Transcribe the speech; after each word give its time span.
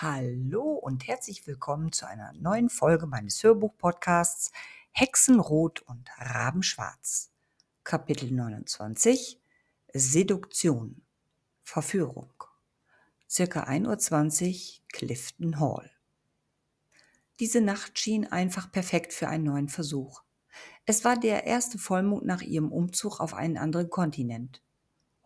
Hallo 0.00 0.74
und 0.74 1.08
herzlich 1.08 1.44
willkommen 1.48 1.90
zu 1.90 2.06
einer 2.06 2.32
neuen 2.34 2.70
Folge 2.70 3.08
meines 3.08 3.42
Hörbuch-Podcasts 3.42 4.52
Hexenrot 4.92 5.80
und 5.80 6.08
Rabenschwarz. 6.18 7.32
Kapitel 7.82 8.30
29 8.30 9.40
Seduktion 9.92 11.02
Verführung. 11.64 12.32
Circa 13.28 13.64
1.20 13.64 14.52
Uhr 14.52 14.84
Clifton 14.92 15.58
Hall. 15.58 15.90
Diese 17.40 17.60
Nacht 17.60 17.98
schien 17.98 18.24
einfach 18.24 18.70
perfekt 18.70 19.12
für 19.12 19.26
einen 19.26 19.46
neuen 19.46 19.68
Versuch. 19.68 20.22
Es 20.86 21.04
war 21.04 21.18
der 21.18 21.42
erste 21.42 21.76
Vollmond 21.76 22.24
nach 22.24 22.42
ihrem 22.42 22.70
Umzug 22.70 23.18
auf 23.18 23.34
einen 23.34 23.58
anderen 23.58 23.90
Kontinent. 23.90 24.62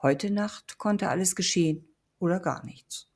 Heute 0.00 0.30
Nacht 0.30 0.78
konnte 0.78 1.10
alles 1.10 1.36
geschehen 1.36 1.94
oder 2.18 2.40
gar 2.40 2.64
nichts. 2.64 3.11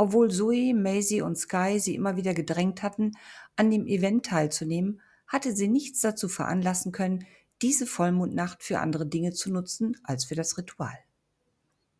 Obwohl 0.00 0.30
Zoe, 0.30 0.72
Maisie 0.72 1.20
und 1.20 1.36
Sky 1.36 1.78
sie 1.78 1.94
immer 1.94 2.16
wieder 2.16 2.32
gedrängt 2.32 2.82
hatten, 2.82 3.12
an 3.56 3.70
dem 3.70 3.86
Event 3.86 4.24
teilzunehmen, 4.24 5.02
hatte 5.26 5.54
sie 5.54 5.68
nichts 5.68 6.00
dazu 6.00 6.26
veranlassen 6.26 6.90
können, 6.90 7.26
diese 7.60 7.86
Vollmondnacht 7.86 8.62
für 8.62 8.78
andere 8.78 9.06
Dinge 9.06 9.32
zu 9.32 9.52
nutzen 9.52 9.98
als 10.02 10.24
für 10.24 10.34
das 10.34 10.56
Ritual. 10.56 10.98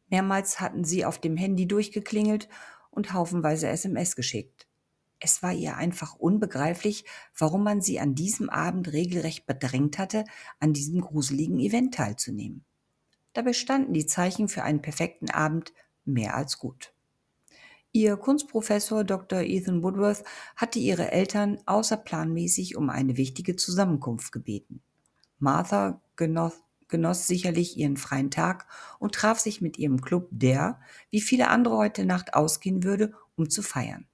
Mehrmals 0.08 0.60
hatten 0.60 0.82
sie 0.82 1.04
auf 1.04 1.18
dem 1.18 1.36
Handy 1.36 1.68
durchgeklingelt 1.68 2.48
und 2.90 3.12
haufenweise 3.12 3.68
SMS 3.68 4.16
geschickt. 4.16 4.66
Es 5.18 5.42
war 5.42 5.52
ihr 5.52 5.76
einfach 5.76 6.14
unbegreiflich, 6.14 7.04
warum 7.36 7.62
man 7.64 7.82
sie 7.82 8.00
an 8.00 8.14
diesem 8.14 8.48
Abend 8.48 8.94
regelrecht 8.94 9.44
bedrängt 9.44 9.98
hatte, 9.98 10.24
an 10.58 10.72
diesem 10.72 11.02
gruseligen 11.02 11.58
Event 11.58 11.96
teilzunehmen. 11.96 12.64
Dabei 13.34 13.52
standen 13.52 13.92
die 13.92 14.06
Zeichen 14.06 14.48
für 14.48 14.62
einen 14.62 14.80
perfekten 14.80 15.28
Abend 15.28 15.74
mehr 16.06 16.34
als 16.34 16.56
gut. 16.56 16.94
Ihr 17.92 18.16
Kunstprofessor 18.16 19.02
Dr. 19.02 19.40
Ethan 19.40 19.82
Woodworth 19.82 20.22
hatte 20.54 20.78
ihre 20.78 21.10
Eltern 21.10 21.58
außerplanmäßig 21.66 22.76
um 22.76 22.88
eine 22.88 23.16
wichtige 23.16 23.56
Zusammenkunft 23.56 24.30
gebeten. 24.30 24.80
Martha 25.40 26.00
genoss, 26.14 26.62
genoss 26.86 27.26
sicherlich 27.26 27.76
ihren 27.76 27.96
freien 27.96 28.30
Tag 28.30 28.68
und 29.00 29.16
traf 29.16 29.40
sich 29.40 29.60
mit 29.60 29.76
ihrem 29.76 30.00
Club, 30.02 30.28
der, 30.30 30.80
wie 31.10 31.20
viele 31.20 31.48
andere 31.48 31.78
heute 31.78 32.04
Nacht 32.04 32.34
ausgehen 32.34 32.84
würde, 32.84 33.12
um 33.34 33.50
zu 33.50 33.60
feiern. 33.60 34.06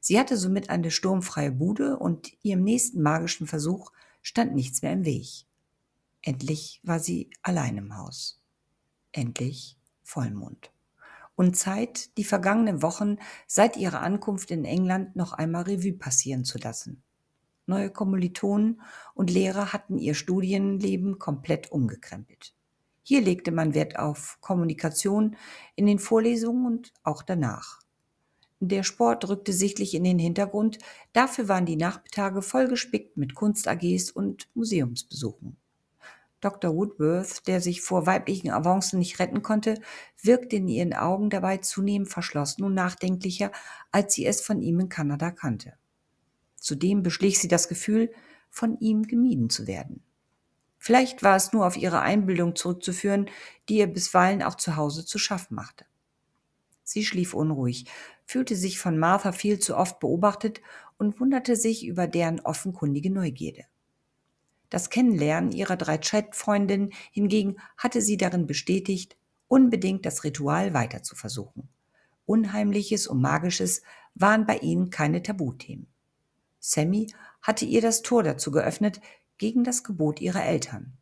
Sie 0.00 0.18
hatte 0.18 0.38
somit 0.38 0.70
eine 0.70 0.90
sturmfreie 0.90 1.52
Bude 1.52 1.98
und 1.98 2.32
ihrem 2.42 2.62
nächsten 2.62 3.02
magischen 3.02 3.46
Versuch 3.46 3.92
stand 4.22 4.54
nichts 4.54 4.80
mehr 4.80 4.94
im 4.94 5.04
Weg. 5.04 5.44
Endlich 6.22 6.80
war 6.84 7.00
sie 7.00 7.28
allein 7.42 7.76
im 7.76 7.98
Haus. 7.98 8.40
Endlich 9.12 9.76
Vollmond 10.02 10.73
und 11.36 11.56
Zeit, 11.56 12.16
die 12.16 12.24
vergangenen 12.24 12.82
Wochen 12.82 13.16
seit 13.46 13.76
ihrer 13.76 14.00
Ankunft 14.00 14.50
in 14.50 14.64
England 14.64 15.16
noch 15.16 15.32
einmal 15.32 15.62
Revue 15.62 15.94
passieren 15.94 16.44
zu 16.44 16.58
lassen. 16.58 17.02
Neue 17.66 17.90
Kommilitonen 17.90 18.82
und 19.14 19.30
Lehrer 19.30 19.72
hatten 19.72 19.98
ihr 19.98 20.14
Studienleben 20.14 21.18
komplett 21.18 21.72
umgekrempelt. 21.72 22.54
Hier 23.02 23.20
legte 23.20 23.52
man 23.52 23.74
Wert 23.74 23.98
auf 23.98 24.38
Kommunikation 24.40 25.36
in 25.74 25.86
den 25.86 25.98
Vorlesungen 25.98 26.66
und 26.66 26.92
auch 27.02 27.22
danach. 27.22 27.80
Der 28.60 28.82
Sport 28.82 29.28
rückte 29.28 29.52
sichtlich 29.52 29.94
in 29.94 30.04
den 30.04 30.18
Hintergrund, 30.18 30.78
dafür 31.12 31.48
waren 31.48 31.66
die 31.66 31.76
Nachmittage 31.76 32.40
vollgespickt 32.40 33.16
mit 33.16 33.34
Kunst-AGs 33.34 34.10
und 34.10 34.48
Museumsbesuchen. 34.54 35.58
Dr. 36.44 36.74
Woodworth, 36.74 37.46
der 37.46 37.60
sich 37.60 37.80
vor 37.80 38.06
weiblichen 38.06 38.50
Avancen 38.50 38.98
nicht 38.98 39.18
retten 39.18 39.42
konnte, 39.42 39.80
wirkte 40.22 40.56
in 40.56 40.68
ihren 40.68 40.92
Augen 40.92 41.30
dabei 41.30 41.58
zunehmend 41.58 42.08
verschlossen 42.08 42.64
und 42.64 42.74
nachdenklicher, 42.74 43.50
als 43.90 44.14
sie 44.14 44.26
es 44.26 44.40
von 44.40 44.60
ihm 44.60 44.80
in 44.80 44.88
Kanada 44.88 45.30
kannte. 45.30 45.74
Zudem 46.56 47.02
beschlich 47.02 47.38
sie 47.38 47.48
das 47.48 47.68
Gefühl, 47.68 48.12
von 48.50 48.78
ihm 48.78 49.04
gemieden 49.04 49.50
zu 49.50 49.66
werden. 49.66 50.02
Vielleicht 50.78 51.22
war 51.22 51.34
es 51.34 51.52
nur 51.52 51.66
auf 51.66 51.78
ihre 51.78 52.00
Einbildung 52.00 52.56
zurückzuführen, 52.56 53.30
die 53.68 53.78
ihr 53.78 53.86
bisweilen 53.86 54.42
auch 54.42 54.54
zu 54.54 54.76
Hause 54.76 55.06
zu 55.06 55.18
schaffen 55.18 55.54
machte. 55.54 55.86
Sie 56.82 57.04
schlief 57.04 57.32
unruhig, 57.32 57.86
fühlte 58.26 58.54
sich 58.54 58.78
von 58.78 58.98
Martha 58.98 59.32
viel 59.32 59.58
zu 59.58 59.76
oft 59.76 59.98
beobachtet 59.98 60.60
und 60.98 61.18
wunderte 61.20 61.56
sich 61.56 61.86
über 61.86 62.06
deren 62.06 62.40
offenkundige 62.40 63.10
Neugierde. 63.10 63.64
Das 64.74 64.90
Kennenlernen 64.90 65.52
ihrer 65.52 65.76
drei 65.76 65.98
Chatfreundinnen 65.98 66.92
hingegen 67.12 67.58
hatte 67.76 68.00
sie 68.00 68.16
darin 68.16 68.48
bestätigt, 68.48 69.16
unbedingt 69.46 70.04
das 70.04 70.24
Ritual 70.24 70.74
weiter 70.74 71.04
zu 71.04 71.14
versuchen. 71.14 71.68
Unheimliches 72.26 73.06
und 73.06 73.20
Magisches 73.20 73.82
waren 74.16 74.46
bei 74.46 74.56
ihnen 74.58 74.90
keine 74.90 75.22
Tabuthemen. 75.22 75.86
Sammy 76.58 77.06
hatte 77.40 77.64
ihr 77.64 77.82
das 77.82 78.02
Tor 78.02 78.24
dazu 78.24 78.50
geöffnet, 78.50 79.00
gegen 79.38 79.62
das 79.62 79.84
Gebot 79.84 80.20
ihrer 80.20 80.44
Eltern. 80.44 80.94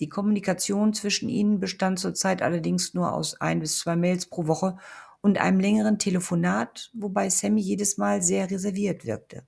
Die 0.00 0.08
Kommunikation 0.08 0.94
zwischen 0.94 1.28
ihnen 1.28 1.60
bestand 1.60 1.98
zurzeit 1.98 2.40
allerdings 2.40 2.94
nur 2.94 3.12
aus 3.12 3.38
ein 3.38 3.60
bis 3.60 3.80
zwei 3.80 3.96
Mails 3.96 4.24
pro 4.24 4.46
Woche 4.46 4.78
und 5.20 5.36
einem 5.36 5.60
längeren 5.60 5.98
Telefonat, 5.98 6.90
wobei 6.94 7.28
Sammy 7.28 7.60
jedes 7.60 7.98
Mal 7.98 8.22
sehr 8.22 8.50
reserviert 8.50 9.04
wirkte. 9.04 9.44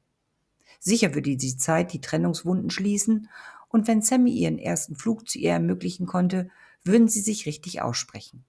Sicher 0.78 1.14
würde 1.14 1.36
die 1.36 1.56
Zeit 1.56 1.92
die 1.92 2.00
Trennungswunden 2.00 2.68
schließen 2.68 3.28
und 3.72 3.88
wenn 3.88 4.02
Sammy 4.02 4.30
ihren 4.30 4.58
ersten 4.58 4.94
Flug 4.94 5.28
zu 5.28 5.38
ihr 5.38 5.50
ermöglichen 5.50 6.06
konnte, 6.06 6.50
würden 6.84 7.08
sie 7.08 7.20
sich 7.20 7.46
richtig 7.46 7.82
aussprechen. 7.82 8.44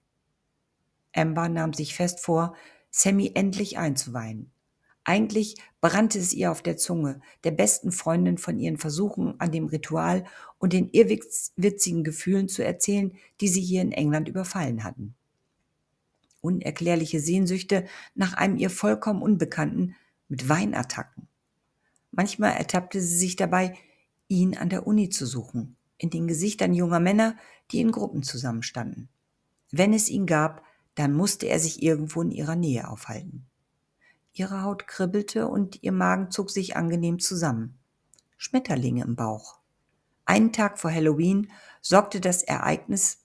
Amber 1.16 1.50
nahm 1.50 1.74
sich 1.74 1.96
fest 1.96 2.20
vor, 2.20 2.56
Sammy 2.92 3.32
endlich 3.34 3.78
einzuweihen. 3.78 4.52
Eigentlich 5.06 5.56
brannte 5.82 6.20
es 6.20 6.34
ihr 6.34 6.52
auf 6.52 6.62
der 6.62 6.78
Zunge, 6.78 7.20
der 7.44 7.52
besten 7.52 7.92
Freundin 7.92 8.38
von 8.38 8.60
ihren 8.60 8.78
Versuchen 8.78 9.40
an 9.40 9.52
dem 9.52 9.66
Ritual 9.66 10.26
und 10.60 10.74
den 10.74 10.90
irrwitzigen 10.92 12.04
Gefühlen 12.04 12.48
zu 12.48 12.64
erzählen, 12.64 13.14
die 13.42 13.48
sie 13.48 13.62
hier 13.62 13.82
in 13.82 13.92
England 13.92 14.28
überfallen 14.28 14.84
hatten. 14.84 15.16
Unerklärliche 16.42 17.20
Sehnsüchte 17.20 17.86
nach 18.16 18.34
einem 18.34 18.58
ihr 18.58 18.70
vollkommen 18.70 19.22
Unbekannten 19.22 19.96
mit 20.28 20.50
Weinattacken. 20.50 21.28
Manchmal 22.12 22.54
ertappte 22.54 23.02
sie 23.02 23.18
sich 23.18 23.36
dabei, 23.36 23.78
ihn 24.34 24.58
an 24.58 24.70
der 24.70 24.88
Uni 24.88 25.10
zu 25.10 25.26
suchen, 25.26 25.78
in 25.98 26.10
den 26.10 26.28
Gesichtern 26.28 26.74
junger 26.74 27.00
Männer, 27.00 27.38
die 27.72 27.80
in 27.80 27.92
Gruppen 27.92 28.24
zusammenstanden. 28.24 29.10
Wenn 29.72 29.94
es 29.94 30.10
ihn 30.10 30.26
gab, 30.26 30.64
dann 30.96 31.14
musste 31.14 31.48
er 31.48 31.60
sich 31.60 31.82
irgendwo 31.82 32.22
in 32.22 32.32
ihrer 32.32 32.56
Nähe 32.56 32.88
aufhalten. 32.88 33.46
Ihre 34.34 34.64
Haut 34.64 34.88
kribbelte 34.88 35.48
und 35.48 35.84
ihr 35.84 35.92
Magen 35.92 36.32
zog 36.32 36.50
sich 36.50 36.76
angenehm 36.76 37.20
zusammen. 37.20 37.78
Schmetterlinge 38.38 39.04
im 39.04 39.16
Bauch. 39.16 39.60
Einen 40.26 40.52
Tag 40.52 40.80
vor 40.80 40.92
Halloween 40.92 41.52
sorgte 41.82 42.20
das 42.20 42.44
Ereignis 42.44 43.20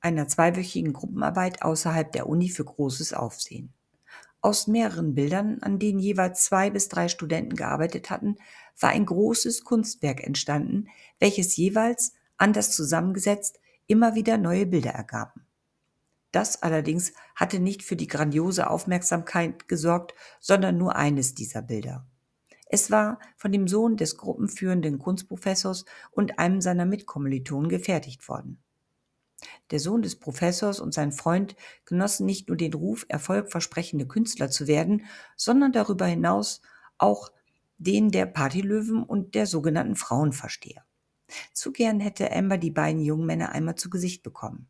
einer 0.00 0.26
zweiwöchigen 0.26 0.92
Gruppenarbeit 0.92 1.62
außerhalb 1.62 2.10
der 2.10 2.28
Uni 2.28 2.48
für 2.48 2.64
großes 2.64 3.12
Aufsehen. 3.12 3.72
Aus 4.42 4.66
mehreren 4.66 5.14
Bildern, 5.14 5.58
an 5.60 5.78
denen 5.78 5.98
jeweils 5.98 6.44
zwei 6.44 6.70
bis 6.70 6.88
drei 6.88 7.08
Studenten 7.08 7.56
gearbeitet 7.56 8.08
hatten, 8.08 8.36
war 8.78 8.90
ein 8.90 9.04
großes 9.04 9.64
Kunstwerk 9.64 10.22
entstanden, 10.22 10.88
welches 11.18 11.56
jeweils, 11.56 12.14
anders 12.38 12.74
zusammengesetzt, 12.74 13.60
immer 13.86 14.14
wieder 14.14 14.38
neue 14.38 14.64
Bilder 14.64 14.92
ergaben. 14.92 15.44
Das 16.32 16.62
allerdings 16.62 17.12
hatte 17.34 17.58
nicht 17.58 17.82
für 17.82 17.96
die 17.96 18.06
grandiose 18.06 18.70
Aufmerksamkeit 18.70 19.68
gesorgt, 19.68 20.14
sondern 20.38 20.78
nur 20.78 20.96
eines 20.96 21.34
dieser 21.34 21.60
Bilder. 21.60 22.06
Es 22.66 22.90
war 22.90 23.18
von 23.36 23.50
dem 23.50 23.66
Sohn 23.66 23.96
des 23.96 24.16
gruppenführenden 24.16 25.00
Kunstprofessors 25.00 25.84
und 26.12 26.38
einem 26.38 26.60
seiner 26.60 26.86
Mitkommilitonen 26.86 27.68
gefertigt 27.68 28.28
worden. 28.28 28.62
Der 29.70 29.78
Sohn 29.78 30.02
des 30.02 30.16
Professors 30.16 30.80
und 30.80 30.92
sein 30.92 31.12
Freund 31.12 31.54
genossen 31.84 32.26
nicht 32.26 32.48
nur 32.48 32.56
den 32.56 32.74
Ruf, 32.74 33.06
erfolgversprechende 33.08 34.06
Künstler 34.06 34.50
zu 34.50 34.66
werden, 34.66 35.06
sondern 35.36 35.72
darüber 35.72 36.06
hinaus 36.06 36.60
auch 36.98 37.30
den 37.78 38.10
der 38.10 38.26
Partylöwen 38.26 39.02
und 39.02 39.34
der 39.34 39.46
sogenannten 39.46 39.96
Frauenversteher. 39.96 40.84
Zu 41.52 41.72
gern 41.72 42.00
hätte 42.00 42.32
Amber 42.32 42.58
die 42.58 42.70
beiden 42.70 43.00
jungen 43.00 43.26
Männer 43.26 43.52
einmal 43.52 43.76
zu 43.76 43.88
Gesicht 43.88 44.22
bekommen. 44.22 44.68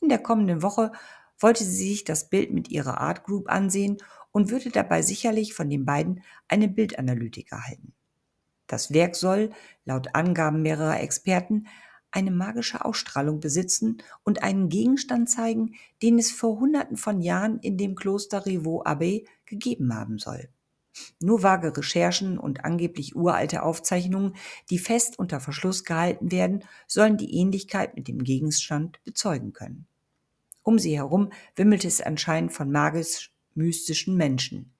In 0.00 0.08
der 0.08 0.18
kommenden 0.18 0.62
Woche 0.62 0.92
wollte 1.38 1.64
sie 1.64 1.88
sich 1.88 2.04
das 2.04 2.28
Bild 2.28 2.52
mit 2.52 2.68
ihrer 2.68 3.00
Art 3.00 3.24
Group 3.24 3.50
ansehen 3.50 3.98
und 4.32 4.50
würde 4.50 4.70
dabei 4.70 5.02
sicherlich 5.02 5.54
von 5.54 5.68
den 5.68 5.84
beiden 5.84 6.22
eine 6.48 6.68
Bildanalytik 6.68 7.52
erhalten. 7.52 7.92
Das 8.66 8.92
Werk 8.92 9.16
soll, 9.16 9.50
laut 9.84 10.14
Angaben 10.14 10.62
mehrerer 10.62 11.00
Experten, 11.00 11.66
eine 12.12 12.30
magische 12.30 12.84
Ausstrahlung 12.84 13.40
besitzen 13.40 13.98
und 14.24 14.42
einen 14.42 14.68
Gegenstand 14.68 15.30
zeigen, 15.30 15.74
den 16.02 16.18
es 16.18 16.30
vor 16.30 16.58
Hunderten 16.58 16.96
von 16.96 17.20
Jahren 17.20 17.58
in 17.60 17.76
dem 17.78 17.94
Kloster 17.94 18.46
Rivaux 18.46 18.84
Abbey 18.84 19.26
gegeben 19.46 19.94
haben 19.94 20.18
soll. 20.18 20.48
Nur 21.20 21.42
vage 21.44 21.76
Recherchen 21.76 22.36
und 22.36 22.64
angeblich 22.64 23.14
uralte 23.14 23.62
Aufzeichnungen, 23.62 24.34
die 24.70 24.78
fest 24.78 25.18
unter 25.18 25.38
Verschluss 25.38 25.84
gehalten 25.84 26.32
werden, 26.32 26.64
sollen 26.88 27.16
die 27.16 27.34
Ähnlichkeit 27.36 27.94
mit 27.94 28.08
dem 28.08 28.24
Gegenstand 28.24 29.02
bezeugen 29.04 29.52
können. 29.52 29.86
Um 30.62 30.78
sie 30.78 30.96
herum 30.96 31.30
wimmelte 31.54 31.88
es 31.88 32.00
anscheinend 32.00 32.52
von 32.52 32.70
magisch-mystischen 32.70 34.16
Menschen. 34.16 34.72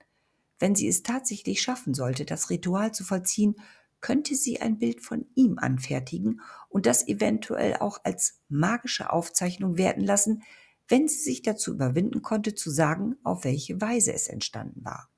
wenn 0.61 0.75
sie 0.75 0.87
es 0.87 1.03
tatsächlich 1.03 1.61
schaffen 1.61 1.93
sollte, 1.93 2.23
das 2.23 2.49
Ritual 2.49 2.93
zu 2.93 3.03
vollziehen, 3.03 3.55
könnte 4.01 4.35
sie 4.35 4.59
ein 4.59 4.79
Bild 4.79 5.01
von 5.01 5.25
ihm 5.35 5.57
anfertigen 5.57 6.41
und 6.69 6.85
das 6.85 7.07
eventuell 7.07 7.77
auch 7.77 7.99
als 8.03 8.41
magische 8.49 9.11
Aufzeichnung 9.11 9.77
werten 9.77 10.01
lassen, 10.01 10.43
wenn 10.87 11.07
sie 11.07 11.19
sich 11.19 11.41
dazu 11.41 11.73
überwinden 11.73 12.21
konnte 12.21 12.53
zu 12.53 12.69
sagen, 12.69 13.15
auf 13.23 13.45
welche 13.45 13.79
Weise 13.79 14.13
es 14.13 14.27
entstanden 14.27 14.83
war. 14.83 15.09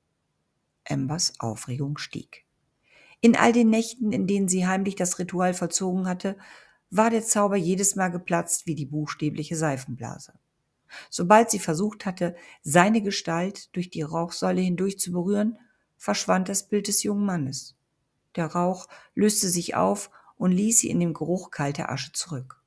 Ambers 0.88 1.40
Aufregung 1.40 1.98
stieg. 1.98 2.44
In 3.20 3.36
all 3.36 3.52
den 3.52 3.70
Nächten, 3.70 4.12
in 4.12 4.26
denen 4.26 4.48
sie 4.48 4.66
heimlich 4.66 4.96
das 4.96 5.18
Ritual 5.18 5.54
vollzogen 5.54 6.06
hatte, 6.06 6.36
war 6.90 7.10
der 7.10 7.24
Zauber 7.24 7.56
jedes 7.56 7.96
Mal 7.96 8.08
geplatzt 8.08 8.66
wie 8.66 8.74
die 8.74 8.86
buchstäbliche 8.86 9.56
Seifenblase. 9.56 10.34
Sobald 11.10 11.50
sie 11.50 11.58
versucht 11.58 12.06
hatte, 12.06 12.36
seine 12.62 13.02
Gestalt 13.02 13.74
durch 13.74 13.90
die 13.90 14.02
Rauchsäule 14.02 14.60
hindurch 14.60 14.98
zu 14.98 15.10
berühren, 15.10 15.58
verschwand 15.96 16.48
das 16.48 16.68
Bild 16.68 16.86
des 16.86 17.02
jungen 17.02 17.24
Mannes. 17.24 17.76
Der 18.36 18.46
Rauch 18.46 18.88
löste 19.14 19.48
sich 19.48 19.74
auf 19.74 20.10
und 20.36 20.52
ließ 20.52 20.78
sie 20.78 20.90
in 20.90 21.00
dem 21.00 21.14
Geruch 21.14 21.50
kalter 21.50 21.90
Asche 21.90 22.12
zurück. 22.12 22.62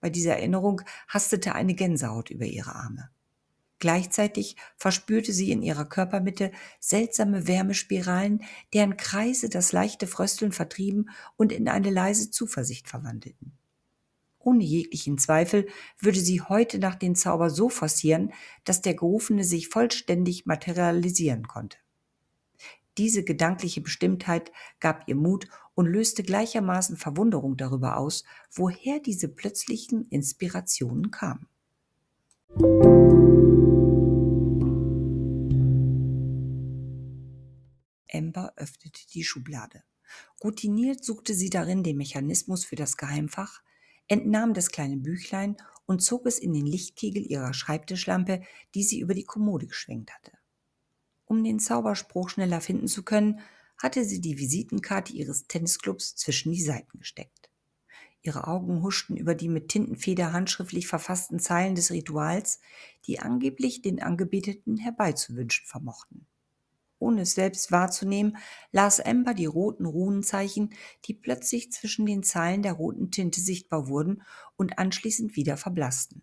Bei 0.00 0.10
dieser 0.10 0.36
Erinnerung 0.36 0.82
hastete 1.08 1.54
eine 1.54 1.74
Gänsehaut 1.74 2.30
über 2.30 2.44
ihre 2.44 2.74
Arme. 2.74 3.10
Gleichzeitig 3.78 4.56
verspürte 4.76 5.32
sie 5.32 5.50
in 5.50 5.60
ihrer 5.60 5.84
Körpermitte 5.84 6.52
seltsame 6.78 7.48
Wärmespiralen, 7.48 8.44
deren 8.72 8.96
Kreise 8.96 9.48
das 9.48 9.72
leichte 9.72 10.06
Frösteln 10.06 10.52
vertrieben 10.52 11.10
und 11.36 11.50
in 11.50 11.68
eine 11.68 11.90
leise 11.90 12.30
Zuversicht 12.30 12.88
verwandelten. 12.88 13.58
Ohne 14.38 14.62
jeglichen 14.62 15.18
Zweifel 15.18 15.68
würde 15.98 16.20
sie 16.20 16.40
heute 16.40 16.78
nach 16.78 16.94
den 16.94 17.16
Zauber 17.16 17.50
so 17.50 17.68
forcieren, 17.68 18.32
dass 18.64 18.82
der 18.82 18.94
Gerufene 18.94 19.42
sich 19.42 19.68
vollständig 19.68 20.46
materialisieren 20.46 21.46
konnte. 21.48 21.78
Diese 22.98 23.24
gedankliche 23.24 23.80
Bestimmtheit 23.80 24.52
gab 24.78 25.08
ihr 25.08 25.16
Mut 25.16 25.48
und 25.74 25.86
löste 25.86 26.22
gleichermaßen 26.22 26.96
Verwunderung 26.96 27.56
darüber 27.56 27.96
aus, 27.96 28.24
woher 28.50 29.00
diese 29.00 29.28
plötzlichen 29.28 30.06
Inspirationen 30.08 31.10
kamen. 31.10 31.48
Amber 38.12 38.52
öffnete 38.56 39.00
die 39.14 39.24
Schublade. 39.24 39.82
Routiniert 40.44 41.02
suchte 41.02 41.32
sie 41.32 41.48
darin 41.48 41.82
den 41.82 41.96
Mechanismus 41.96 42.66
für 42.66 42.76
das 42.76 42.98
Geheimfach, 42.98 43.62
entnahm 44.08 44.52
das 44.52 44.70
kleine 44.70 44.98
Büchlein 44.98 45.56
und 45.86 46.02
zog 46.02 46.26
es 46.26 46.38
in 46.38 46.52
den 46.52 46.66
Lichtkegel 46.66 47.24
ihrer 47.24 47.54
Schreibtischlampe, 47.54 48.42
die 48.74 48.82
sie 48.82 49.00
über 49.00 49.14
die 49.14 49.24
Kommode 49.24 49.66
geschwenkt 49.66 50.12
hatte. 50.12 50.32
Um 51.32 51.42
den 51.42 51.60
Zauberspruch 51.60 52.28
schneller 52.28 52.60
finden 52.60 52.88
zu 52.88 53.04
können, 53.04 53.40
hatte 53.78 54.04
sie 54.04 54.20
die 54.20 54.36
Visitenkarte 54.36 55.14
ihres 55.14 55.46
Tennisclubs 55.46 56.14
zwischen 56.14 56.52
die 56.52 56.60
Seiten 56.60 56.98
gesteckt. 56.98 57.48
Ihre 58.20 58.46
Augen 58.48 58.82
huschten 58.82 59.16
über 59.16 59.34
die 59.34 59.48
mit 59.48 59.70
Tintenfeder 59.70 60.34
handschriftlich 60.34 60.86
verfassten 60.86 61.38
Zeilen 61.38 61.74
des 61.74 61.90
Rituals, 61.90 62.60
die 63.06 63.20
angeblich 63.20 63.80
den 63.80 64.02
Angebeteten 64.02 64.76
herbeizuwünschen 64.76 65.64
vermochten. 65.64 66.26
Ohne 66.98 67.22
es 67.22 67.32
selbst 67.32 67.72
wahrzunehmen, 67.72 68.36
las 68.70 69.00
Amber 69.00 69.32
die 69.32 69.46
roten 69.46 69.86
Runenzeichen, 69.86 70.74
die 71.06 71.14
plötzlich 71.14 71.72
zwischen 71.72 72.04
den 72.04 72.22
Zeilen 72.22 72.60
der 72.60 72.74
roten 72.74 73.10
Tinte 73.10 73.40
sichtbar 73.40 73.88
wurden 73.88 74.20
und 74.56 74.78
anschließend 74.78 75.34
wieder 75.34 75.56
verblassten. 75.56 76.20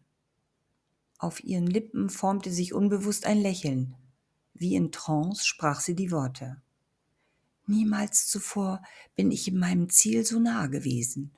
Auf 1.17 1.43
ihren 1.43 1.65
Lippen 1.65 2.11
formte 2.11 2.51
sich 2.51 2.75
unbewusst 2.75 3.25
ein 3.25 3.41
Lächeln, 3.41 3.95
wie 4.59 4.75
in 4.75 4.91
Trance 4.91 5.45
sprach 5.45 5.79
sie 5.79 5.95
die 5.95 6.11
Worte. 6.11 6.61
Niemals 7.65 8.27
zuvor 8.27 8.81
bin 9.15 9.31
ich 9.31 9.47
in 9.47 9.57
meinem 9.57 9.89
Ziel 9.89 10.25
so 10.25 10.39
nahe 10.39 10.69
gewesen. 10.69 11.31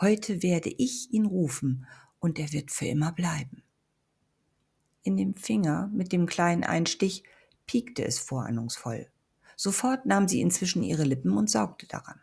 Heute 0.00 0.42
werde 0.42 0.68
ich 0.68 1.12
ihn 1.12 1.26
rufen 1.26 1.86
und 2.18 2.38
er 2.38 2.52
wird 2.52 2.70
für 2.70 2.86
immer 2.86 3.12
bleiben. 3.12 3.62
In 5.02 5.16
dem 5.16 5.34
Finger 5.34 5.88
mit 5.94 6.12
dem 6.12 6.26
kleinen 6.26 6.64
Einstich 6.64 7.22
piekte 7.66 8.04
es 8.04 8.18
vorahnungsvoll. 8.18 9.08
Sofort 9.56 10.04
nahm 10.04 10.28
sie 10.28 10.40
inzwischen 10.40 10.82
ihre 10.82 11.04
Lippen 11.04 11.36
und 11.36 11.48
saugte 11.48 11.86
daran. 11.86 12.20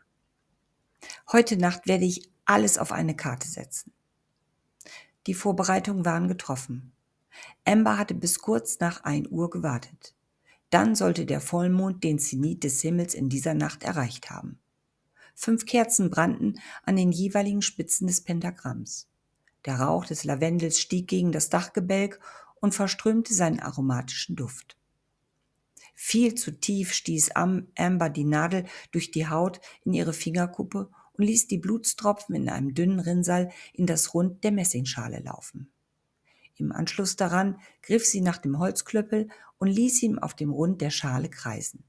Heute 1.32 1.58
Nacht 1.58 1.88
werde 1.88 2.06
ich 2.06 2.30
alles 2.46 2.78
auf 2.78 2.92
eine 2.92 3.16
Karte 3.16 3.48
setzen. 3.48 3.94
Die 5.26 5.34
Vorbereitungen 5.34 6.06
waren 6.06 6.28
getroffen. 6.28 6.92
Amber 7.66 7.98
hatte 7.98 8.14
bis 8.14 8.40
kurz 8.40 8.80
nach 8.80 9.04
ein 9.04 9.28
Uhr 9.30 9.50
gewartet. 9.50 10.14
Dann 10.74 10.96
sollte 10.96 11.28
der 11.28 11.40
Vollmond 11.40 12.04
den 12.04 12.18
Zenit 12.18 12.64
des 12.64 12.82
Himmels 12.82 13.14
in 13.14 13.30
dieser 13.30 13.54
Nacht 13.54 13.84
erreicht 13.84 14.32
haben. 14.32 14.58
Fünf 15.36 15.68
Kerzen 15.68 16.10
brannten 16.10 16.60
an 16.82 16.96
den 16.96 17.12
jeweiligen 17.12 17.62
Spitzen 17.62 18.08
des 18.08 18.22
Pentagramms. 18.22 19.08
Der 19.66 19.76
Rauch 19.76 20.04
des 20.04 20.24
Lavendels 20.24 20.80
stieg 20.80 21.08
gegen 21.08 21.32
das 21.32 21.50
Dachgebälk 21.50 22.20
und 22.56 22.74
verströmte 22.74 23.36
seinen 23.36 23.60
aromatischen 23.60 24.36
Duft. 24.36 24.76
Viel 25.94 26.34
zu 26.34 26.50
tief 26.60 26.92
stieß 26.92 27.34
Amber 27.36 28.10
die 28.10 28.24
Nadel 28.24 28.66
durch 28.92 29.12
die 29.12 29.28
Haut 29.28 29.62
in 29.86 29.94
ihre 29.94 30.14
Fingerkuppe 30.14 30.90
und 31.12 31.24
ließ 31.24 31.46
die 31.46 31.60
Blutstropfen 31.60 32.34
in 32.34 32.50
einem 32.50 32.74
dünnen 32.74 33.00
Rinnsal 33.00 33.52
in 33.74 33.86
das 33.86 34.16
Rund 34.16 34.44
der 34.44 34.52
Messingschale 34.52 35.20
laufen. 35.20 35.72
Im 36.56 36.72
Anschluss 36.72 37.16
daran 37.16 37.60
griff 37.82 38.06
sie 38.06 38.22
nach 38.22 38.38
dem 38.38 38.60
Holzklöppel 38.60 39.30
und 39.58 39.68
ließ 39.68 40.04
ihn 40.04 40.20
auf 40.20 40.34
dem 40.34 40.52
Rund 40.52 40.82
der 40.82 40.92
Schale 40.92 41.30
kreisen. 41.30 41.84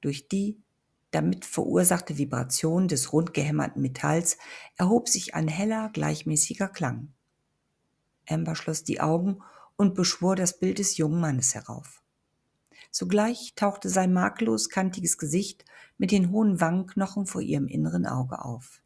Durch 0.00 0.28
die 0.28 0.62
damit 1.10 1.44
verursachte 1.44 2.18
Vibration 2.18 2.86
des 2.86 3.12
rund 3.12 3.34
gehämmerten 3.34 3.82
Metalls 3.82 4.38
erhob 4.76 5.08
sich 5.08 5.34
ein 5.34 5.48
heller, 5.48 5.90
gleichmäßiger 5.92 6.68
Klang. 6.68 7.12
Amber 8.28 8.54
schloss 8.54 8.84
die 8.84 9.00
Augen 9.00 9.42
und 9.76 9.94
beschwor 9.94 10.36
das 10.36 10.58
Bild 10.58 10.78
des 10.78 10.96
jungen 10.98 11.20
Mannes 11.20 11.54
herauf. 11.54 12.02
Sogleich 12.92 13.54
tauchte 13.56 13.88
sein 13.88 14.12
makellos 14.12 14.68
kantiges 14.68 15.18
Gesicht 15.18 15.64
mit 15.98 16.12
den 16.12 16.30
hohen 16.30 16.60
Wangenknochen 16.60 17.26
vor 17.26 17.40
ihrem 17.40 17.66
inneren 17.66 18.06
Auge 18.06 18.44
auf. 18.44 18.80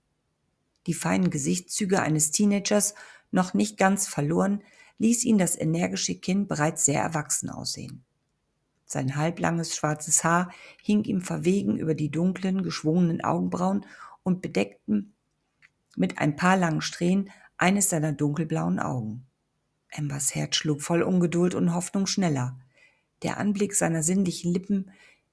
Die 0.86 0.94
feinen 0.94 1.30
Gesichtszüge 1.30 2.00
eines 2.00 2.30
Teenagers, 2.30 2.94
noch 3.30 3.54
nicht 3.54 3.76
ganz 3.76 4.06
verloren, 4.06 4.62
ließ 4.98 5.24
ihn 5.24 5.38
das 5.38 5.58
energische 5.58 6.14
Kinn 6.14 6.46
bereits 6.46 6.84
sehr 6.84 7.02
erwachsen 7.02 7.50
aussehen. 7.50 8.04
Sein 8.86 9.16
halblanges 9.16 9.74
schwarzes 9.74 10.24
Haar 10.24 10.52
hing 10.82 11.04
ihm 11.04 11.20
verwegen 11.20 11.76
über 11.76 11.94
die 11.94 12.10
dunklen, 12.10 12.62
geschwungenen 12.62 13.24
Augenbrauen 13.24 13.86
und 14.22 14.42
bedeckten 14.42 15.14
mit 15.96 16.18
ein 16.18 16.36
paar 16.36 16.56
langen 16.56 16.80
Strähnen 16.80 17.30
eines 17.56 17.88
seiner 17.88 18.12
dunkelblauen 18.12 18.78
Augen. 18.78 19.26
Embers 19.88 20.34
Herz 20.34 20.56
schlug 20.56 20.82
voll 20.82 21.02
Ungeduld 21.02 21.54
und 21.54 21.74
Hoffnung 21.74 22.06
schneller. 22.06 22.58
Der 23.22 23.38
Anblick 23.38 23.74
seiner 23.74 24.02
sinnlichen 24.02 24.52
Lippen, 24.52 24.90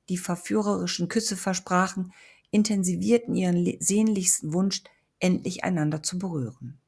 die 0.08 0.18
verführerischen 0.18 1.08
Küsse 1.08 1.36
versprachen, 1.36 2.14
intensivierten 2.52 3.36
ihren 3.36 3.78
sehnlichsten 3.80 4.54
Wunsch, 4.54 4.84
endlich 5.20 5.64
einander 5.64 6.04
zu 6.04 6.20
berühren. 6.20 6.80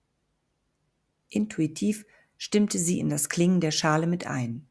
Intuitiv 1.29 2.05
stimmte 2.43 2.77
sie 2.77 2.99
in 2.99 3.07
das 3.07 3.29
Klingen 3.29 3.61
der 3.61 3.71
Schale 3.71 4.05
mit 4.05 4.27
ein. 4.27 4.67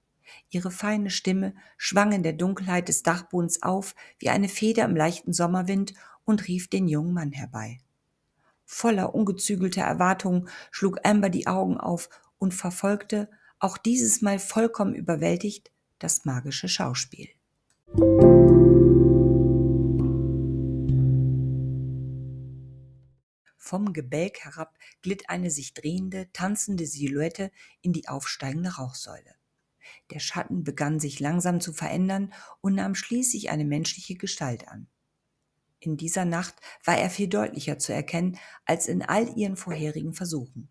Ihre 0.51 0.71
feine 0.71 1.09
Stimme 1.09 1.55
schwang 1.79 2.13
in 2.13 2.23
der 2.23 2.35
Dunkelheit 2.35 2.89
des 2.89 3.03
Dachbodens 3.03 3.63
auf 3.63 3.95
wie 4.19 4.29
eine 4.29 4.51
Feder 4.51 4.85
im 4.85 4.95
leichten 4.95 5.33
Sommerwind 5.33 5.95
und 6.27 6.49
rief 6.49 6.69
den 6.69 6.87
jungen 6.87 7.15
Mann 7.15 7.33
herbei. 7.33 7.81
Voller 8.67 9.15
ungezügelter 9.15 9.85
Erwartungen 9.85 10.51
schlug 10.71 10.99
Amber 11.03 11.31
die 11.31 11.47
Augen 11.47 11.79
auf 11.79 12.11
und 12.37 12.53
verfolgte, 12.53 13.31
auch 13.59 13.79
dieses 13.79 14.21
Mal 14.21 14.39
vollkommen 14.39 14.95
überwältigt, 14.95 15.71
das 15.99 16.27
magische 16.27 16.69
Schauspiel. 16.69 17.31
Vom 23.65 23.93
Gebälk 23.93 24.41
herab 24.41 24.77
glitt 25.03 25.31
eine 25.31 25.49
sich 25.49 25.73
drehende, 25.73 26.29
tanzende 26.33 26.85
Silhouette 26.85 27.53
in 27.81 27.93
die 27.93 28.09
aufsteigende 28.09 28.71
Rauchsäule. 28.71 29.37
Der 30.11 30.19
Schatten 30.19 30.65
begann 30.65 30.99
sich 30.99 31.21
langsam 31.21 31.61
zu 31.61 31.73
verändern 31.73 32.35
und 32.61 32.75
nahm 32.75 32.97
schließlich 32.97 33.51
eine 33.51 33.65
menschliche 33.65 34.17
Gestalt 34.17 34.67
an. 34.67 34.89
In 35.79 35.97
dieser 35.97 36.25
Nacht 36.25 36.57
war 36.85 36.99
er 36.99 37.09
viel 37.09 37.29
deutlicher 37.29 37.79
zu 37.79 37.95
erkennen 37.95 38.37
als 38.65 38.89
in 38.89 39.01
all 39.01 39.39
ihren 39.39 39.55
vorherigen 39.55 40.13
Versuchen. 40.13 40.69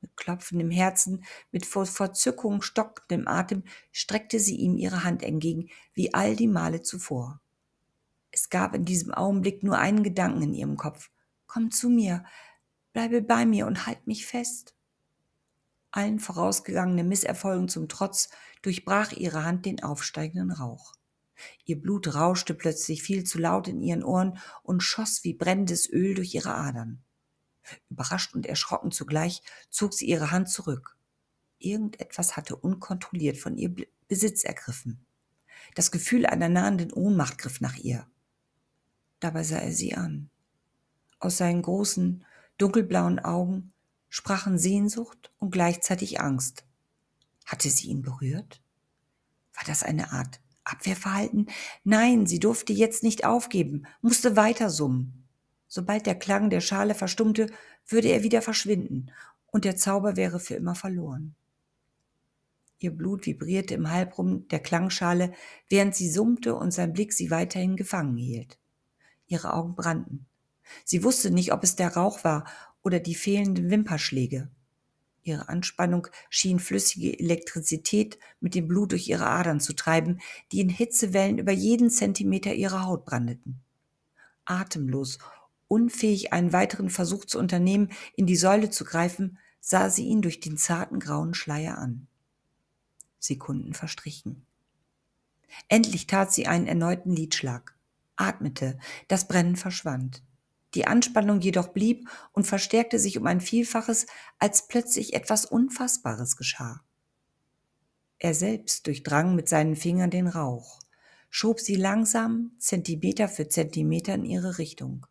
Mit 0.00 0.16
klopfendem 0.16 0.70
Herzen, 0.70 1.26
mit 1.52 1.66
vor 1.66 1.84
Verzückung 1.84 2.62
stockendem 2.62 3.28
Atem 3.28 3.64
streckte 3.92 4.40
sie 4.40 4.56
ihm 4.56 4.78
ihre 4.78 5.04
Hand 5.04 5.22
entgegen, 5.22 5.68
wie 5.92 6.14
all 6.14 6.36
die 6.36 6.48
Male 6.48 6.80
zuvor. 6.80 7.42
Es 8.30 8.48
gab 8.48 8.74
in 8.74 8.86
diesem 8.86 9.12
Augenblick 9.12 9.62
nur 9.62 9.76
einen 9.76 10.02
Gedanken 10.02 10.40
in 10.40 10.54
ihrem 10.54 10.78
Kopf. 10.78 11.10
Komm 11.54 11.70
zu 11.70 11.88
mir, 11.88 12.24
bleibe 12.92 13.22
bei 13.22 13.46
mir 13.46 13.68
und 13.68 13.86
halt 13.86 14.08
mich 14.08 14.26
fest. 14.26 14.74
Allen 15.92 16.18
vorausgegangenen 16.18 17.08
Misserfolgen 17.08 17.68
zum 17.68 17.88
Trotz 17.88 18.28
durchbrach 18.62 19.12
ihre 19.12 19.44
Hand 19.44 19.64
den 19.64 19.80
aufsteigenden 19.80 20.50
Rauch. 20.50 20.94
Ihr 21.64 21.80
Blut 21.80 22.12
rauschte 22.12 22.54
plötzlich 22.54 23.04
viel 23.04 23.22
zu 23.22 23.38
laut 23.38 23.68
in 23.68 23.82
ihren 23.82 24.02
Ohren 24.02 24.40
und 24.64 24.82
schoss 24.82 25.22
wie 25.22 25.32
brennendes 25.32 25.88
Öl 25.88 26.14
durch 26.14 26.34
ihre 26.34 26.56
Adern. 26.56 27.04
Überrascht 27.88 28.34
und 28.34 28.46
erschrocken 28.46 28.90
zugleich 28.90 29.40
zog 29.70 29.94
sie 29.94 30.06
ihre 30.06 30.32
Hand 30.32 30.50
zurück. 30.50 30.96
Irgendetwas 31.60 32.36
hatte 32.36 32.56
unkontrolliert 32.56 33.36
von 33.36 33.56
ihr 33.56 33.72
Besitz 34.08 34.42
ergriffen. 34.42 35.06
Das 35.76 35.92
Gefühl 35.92 36.26
einer 36.26 36.48
nahenden 36.48 36.92
Ohnmacht 36.92 37.38
griff 37.38 37.60
nach 37.60 37.76
ihr. 37.76 38.08
Dabei 39.20 39.44
sah 39.44 39.58
er 39.58 39.70
sie 39.70 39.94
an. 39.94 40.30
Aus 41.24 41.38
seinen 41.38 41.62
großen, 41.62 42.22
dunkelblauen 42.58 43.18
Augen 43.18 43.72
sprachen 44.10 44.58
Sehnsucht 44.58 45.32
und 45.38 45.52
gleichzeitig 45.52 46.20
Angst. 46.20 46.66
Hatte 47.46 47.70
sie 47.70 47.88
ihn 47.88 48.02
berührt? 48.02 48.60
War 49.54 49.64
das 49.66 49.82
eine 49.82 50.12
Art 50.12 50.42
Abwehrverhalten? 50.64 51.48
Nein, 51.82 52.26
sie 52.26 52.40
durfte 52.40 52.74
jetzt 52.74 53.02
nicht 53.02 53.24
aufgeben, 53.24 53.86
musste 54.02 54.36
weiter 54.36 54.68
summen. 54.68 55.26
Sobald 55.66 56.04
der 56.04 56.14
Klang 56.14 56.50
der 56.50 56.60
Schale 56.60 56.94
verstummte, 56.94 57.46
würde 57.86 58.08
er 58.08 58.22
wieder 58.22 58.42
verschwinden 58.42 59.10
und 59.46 59.64
der 59.64 59.76
Zauber 59.76 60.16
wäre 60.16 60.38
für 60.38 60.56
immer 60.56 60.74
verloren. 60.74 61.34
Ihr 62.80 62.90
Blut 62.90 63.24
vibrierte 63.24 63.72
im 63.72 63.90
Halbrum 63.90 64.46
der 64.48 64.60
Klangschale, 64.60 65.32
während 65.70 65.94
sie 65.94 66.10
summte 66.10 66.54
und 66.54 66.72
sein 66.72 66.92
Blick 66.92 67.14
sie 67.14 67.30
weiterhin 67.30 67.76
gefangen 67.76 68.18
hielt. 68.18 68.58
Ihre 69.26 69.54
Augen 69.54 69.74
brannten. 69.74 70.26
Sie 70.84 71.04
wusste 71.04 71.30
nicht, 71.30 71.52
ob 71.52 71.64
es 71.64 71.76
der 71.76 71.94
Rauch 71.94 72.24
war 72.24 72.46
oder 72.82 73.00
die 73.00 73.14
fehlenden 73.14 73.70
Wimperschläge. 73.70 74.50
Ihre 75.22 75.48
Anspannung 75.48 76.06
schien 76.28 76.58
flüssige 76.58 77.18
Elektrizität 77.18 78.18
mit 78.40 78.54
dem 78.54 78.68
Blut 78.68 78.92
durch 78.92 79.08
ihre 79.08 79.26
Adern 79.26 79.58
zu 79.58 79.72
treiben, 79.72 80.20
die 80.52 80.60
in 80.60 80.68
Hitzewellen 80.68 81.38
über 81.38 81.52
jeden 81.52 81.88
Zentimeter 81.88 82.52
ihrer 82.52 82.84
Haut 82.84 83.06
brandeten. 83.06 83.60
Atemlos, 84.44 85.18
unfähig 85.66 86.34
einen 86.34 86.52
weiteren 86.52 86.90
Versuch 86.90 87.24
zu 87.24 87.38
unternehmen, 87.38 87.90
in 88.16 88.26
die 88.26 88.36
Säule 88.36 88.68
zu 88.68 88.84
greifen, 88.84 89.38
sah 89.60 89.88
sie 89.88 90.04
ihn 90.04 90.20
durch 90.20 90.40
den 90.40 90.58
zarten 90.58 91.00
grauen 91.00 91.32
Schleier 91.32 91.78
an. 91.78 92.06
Sekunden 93.18 93.72
verstrichen. 93.72 94.44
Endlich 95.68 96.06
tat 96.06 96.32
sie 96.32 96.46
einen 96.46 96.66
erneuten 96.66 97.10
Lidschlag, 97.10 97.74
atmete, 98.16 98.78
das 99.08 99.26
Brennen 99.26 99.56
verschwand. 99.56 100.22
Die 100.74 100.86
Anspannung 100.86 101.40
jedoch 101.40 101.68
blieb 101.68 102.08
und 102.32 102.46
verstärkte 102.46 102.98
sich 102.98 103.16
um 103.18 103.26
ein 103.26 103.40
Vielfaches, 103.40 104.06
als 104.38 104.66
plötzlich 104.66 105.14
etwas 105.14 105.46
Unfassbares 105.46 106.36
geschah. 106.36 106.84
Er 108.18 108.34
selbst 108.34 108.86
durchdrang 108.86 109.34
mit 109.34 109.48
seinen 109.48 109.76
Fingern 109.76 110.10
den 110.10 110.26
Rauch, 110.26 110.80
schob 111.30 111.60
sie 111.60 111.76
langsam 111.76 112.52
Zentimeter 112.58 113.28
für 113.28 113.48
Zentimeter 113.48 114.14
in 114.14 114.24
ihre 114.24 114.58
Richtung. 114.58 115.06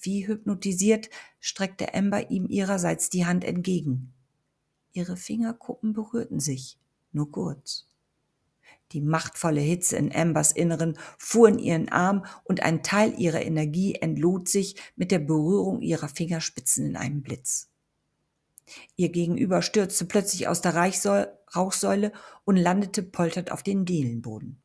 Wie 0.00 0.26
hypnotisiert 0.28 1.10
streckte 1.40 1.94
Amber 1.94 2.30
ihm 2.30 2.46
ihrerseits 2.46 3.10
die 3.10 3.26
Hand 3.26 3.44
entgegen. 3.44 4.12
Ihre 4.92 5.16
Fingerkuppen 5.16 5.92
berührten 5.92 6.38
sich, 6.38 6.78
nur 7.12 7.32
kurz. 7.32 7.87
Die 8.92 9.00
machtvolle 9.00 9.60
Hitze 9.60 9.96
in 9.96 10.14
Ambers 10.14 10.52
Inneren 10.52 10.98
fuhr 11.18 11.48
in 11.48 11.58
ihren 11.58 11.88
Arm 11.90 12.24
und 12.44 12.62
ein 12.62 12.82
Teil 12.82 13.14
ihrer 13.18 13.42
Energie 13.42 13.94
entlud 13.94 14.48
sich 14.48 14.76
mit 14.96 15.10
der 15.10 15.18
Berührung 15.18 15.82
ihrer 15.82 16.08
Fingerspitzen 16.08 16.86
in 16.86 16.96
einem 16.96 17.22
Blitz. 17.22 17.68
Ihr 18.96 19.10
Gegenüber 19.10 19.62
stürzte 19.62 20.04
plötzlich 20.04 20.48
aus 20.48 20.60
der 20.60 20.74
Rauchsäule 20.74 22.12
und 22.44 22.56
landete 22.56 23.02
polternd 23.02 23.50
auf 23.50 23.62
den 23.62 23.84
Dielenboden. 23.84 24.62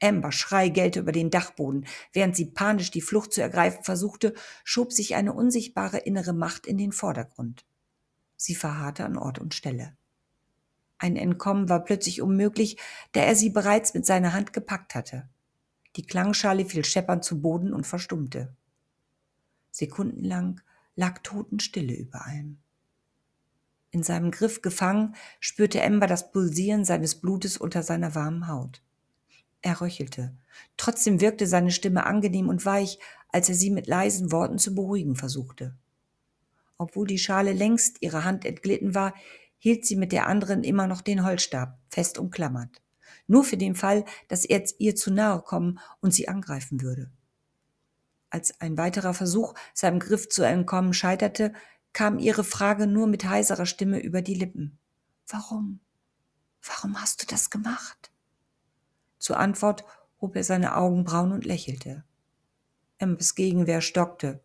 Amber 0.00 0.32
Schrei 0.32 0.68
gellte 0.68 1.00
über 1.00 1.12
den 1.12 1.30
Dachboden. 1.30 1.86
Während 2.12 2.36
sie 2.36 2.46
panisch 2.46 2.90
die 2.90 3.00
Flucht 3.00 3.32
zu 3.32 3.42
ergreifen 3.42 3.84
versuchte, 3.84 4.34
schob 4.62 4.92
sich 4.92 5.14
eine 5.14 5.32
unsichtbare 5.32 5.98
innere 5.98 6.32
Macht 6.32 6.66
in 6.66 6.78
den 6.78 6.92
Vordergrund. 6.92 7.64
Sie 8.36 8.54
verharrte 8.54 9.04
an 9.04 9.16
Ort 9.16 9.38
und 9.38 9.54
Stelle. 9.54 9.96
Ein 10.98 11.16
Entkommen 11.16 11.68
war 11.68 11.84
plötzlich 11.84 12.22
unmöglich, 12.22 12.76
da 13.12 13.20
er 13.20 13.34
sie 13.34 13.50
bereits 13.50 13.94
mit 13.94 14.06
seiner 14.06 14.32
Hand 14.32 14.52
gepackt 14.52 14.94
hatte. 14.94 15.28
Die 15.96 16.06
Klangschale 16.06 16.64
fiel 16.64 16.84
scheppernd 16.84 17.24
zu 17.24 17.40
Boden 17.40 17.72
und 17.72 17.86
verstummte. 17.86 18.54
Sekundenlang 19.70 20.60
lag 20.96 21.18
Totenstille 21.22 21.94
über 21.94 22.26
allem. 22.26 22.58
In 23.90 24.02
seinem 24.02 24.30
Griff 24.30 24.60
gefangen, 24.60 25.14
spürte 25.38 25.80
Ember 25.80 26.06
das 26.06 26.32
Pulsieren 26.32 26.84
seines 26.84 27.16
Blutes 27.16 27.56
unter 27.56 27.82
seiner 27.82 28.14
warmen 28.14 28.48
Haut. 28.48 28.82
Er 29.62 29.80
röchelte. 29.80 30.36
Trotzdem 30.76 31.20
wirkte 31.20 31.46
seine 31.46 31.70
Stimme 31.70 32.04
angenehm 32.04 32.48
und 32.48 32.66
weich, 32.66 32.98
als 33.28 33.48
er 33.48 33.54
sie 33.54 33.70
mit 33.70 33.86
leisen 33.86 34.32
Worten 34.32 34.58
zu 34.58 34.74
beruhigen 34.74 35.16
versuchte. 35.16 35.76
Obwohl 36.76 37.06
die 37.06 37.18
Schale 37.18 37.52
längst 37.52 38.02
ihrer 38.02 38.24
Hand 38.24 38.44
entglitten 38.44 38.94
war, 38.94 39.14
hielt 39.64 39.86
sie 39.86 39.96
mit 39.96 40.12
der 40.12 40.26
anderen 40.26 40.62
immer 40.62 40.86
noch 40.86 41.00
den 41.00 41.24
Holzstab, 41.24 41.78
fest 41.88 42.18
umklammert. 42.18 42.82
Nur 43.26 43.44
für 43.44 43.56
den 43.56 43.74
Fall, 43.74 44.04
dass 44.28 44.44
er 44.44 44.62
ihr 44.78 44.94
zu 44.94 45.10
nahe 45.10 45.40
kommen 45.40 45.80
und 46.00 46.12
sie 46.12 46.28
angreifen 46.28 46.82
würde. 46.82 47.10
Als 48.28 48.60
ein 48.60 48.76
weiterer 48.76 49.14
Versuch, 49.14 49.54
seinem 49.72 50.00
Griff 50.00 50.28
zu 50.28 50.42
entkommen, 50.42 50.92
scheiterte, 50.92 51.54
kam 51.94 52.18
ihre 52.18 52.44
Frage 52.44 52.86
nur 52.86 53.06
mit 53.06 53.24
heiserer 53.24 53.64
Stimme 53.64 54.00
über 54.00 54.20
die 54.20 54.34
Lippen. 54.34 54.78
Warum? 55.28 55.80
Warum 56.60 57.00
hast 57.00 57.22
du 57.22 57.26
das 57.26 57.48
gemacht? 57.48 58.12
Zur 59.18 59.38
Antwort 59.38 59.86
hob 60.20 60.36
er 60.36 60.44
seine 60.44 60.76
Augenbrauen 60.76 61.32
und 61.32 61.46
lächelte. 61.46 62.04
Embes 62.98 63.34
Gegenwehr 63.34 63.80
stockte. 63.80 64.44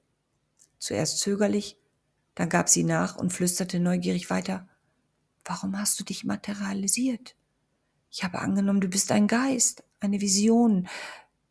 Zuerst 0.77 1.19
zögerlich, 1.19 1.77
dann 2.35 2.47
gab 2.47 2.69
sie 2.69 2.85
nach 2.85 3.17
und 3.17 3.33
flüsterte 3.33 3.81
neugierig 3.81 4.29
weiter. 4.29 4.69
Warum 5.49 5.79
hast 5.79 5.99
du 5.99 6.03
dich 6.03 6.25
materialisiert? 6.25 7.35
Ich 8.11 8.23
habe 8.23 8.37
angenommen, 8.37 8.81
du 8.81 8.87
bist 8.87 9.11
ein 9.11 9.25
Geist, 9.25 9.83
eine 9.99 10.21
Vision, 10.21 10.87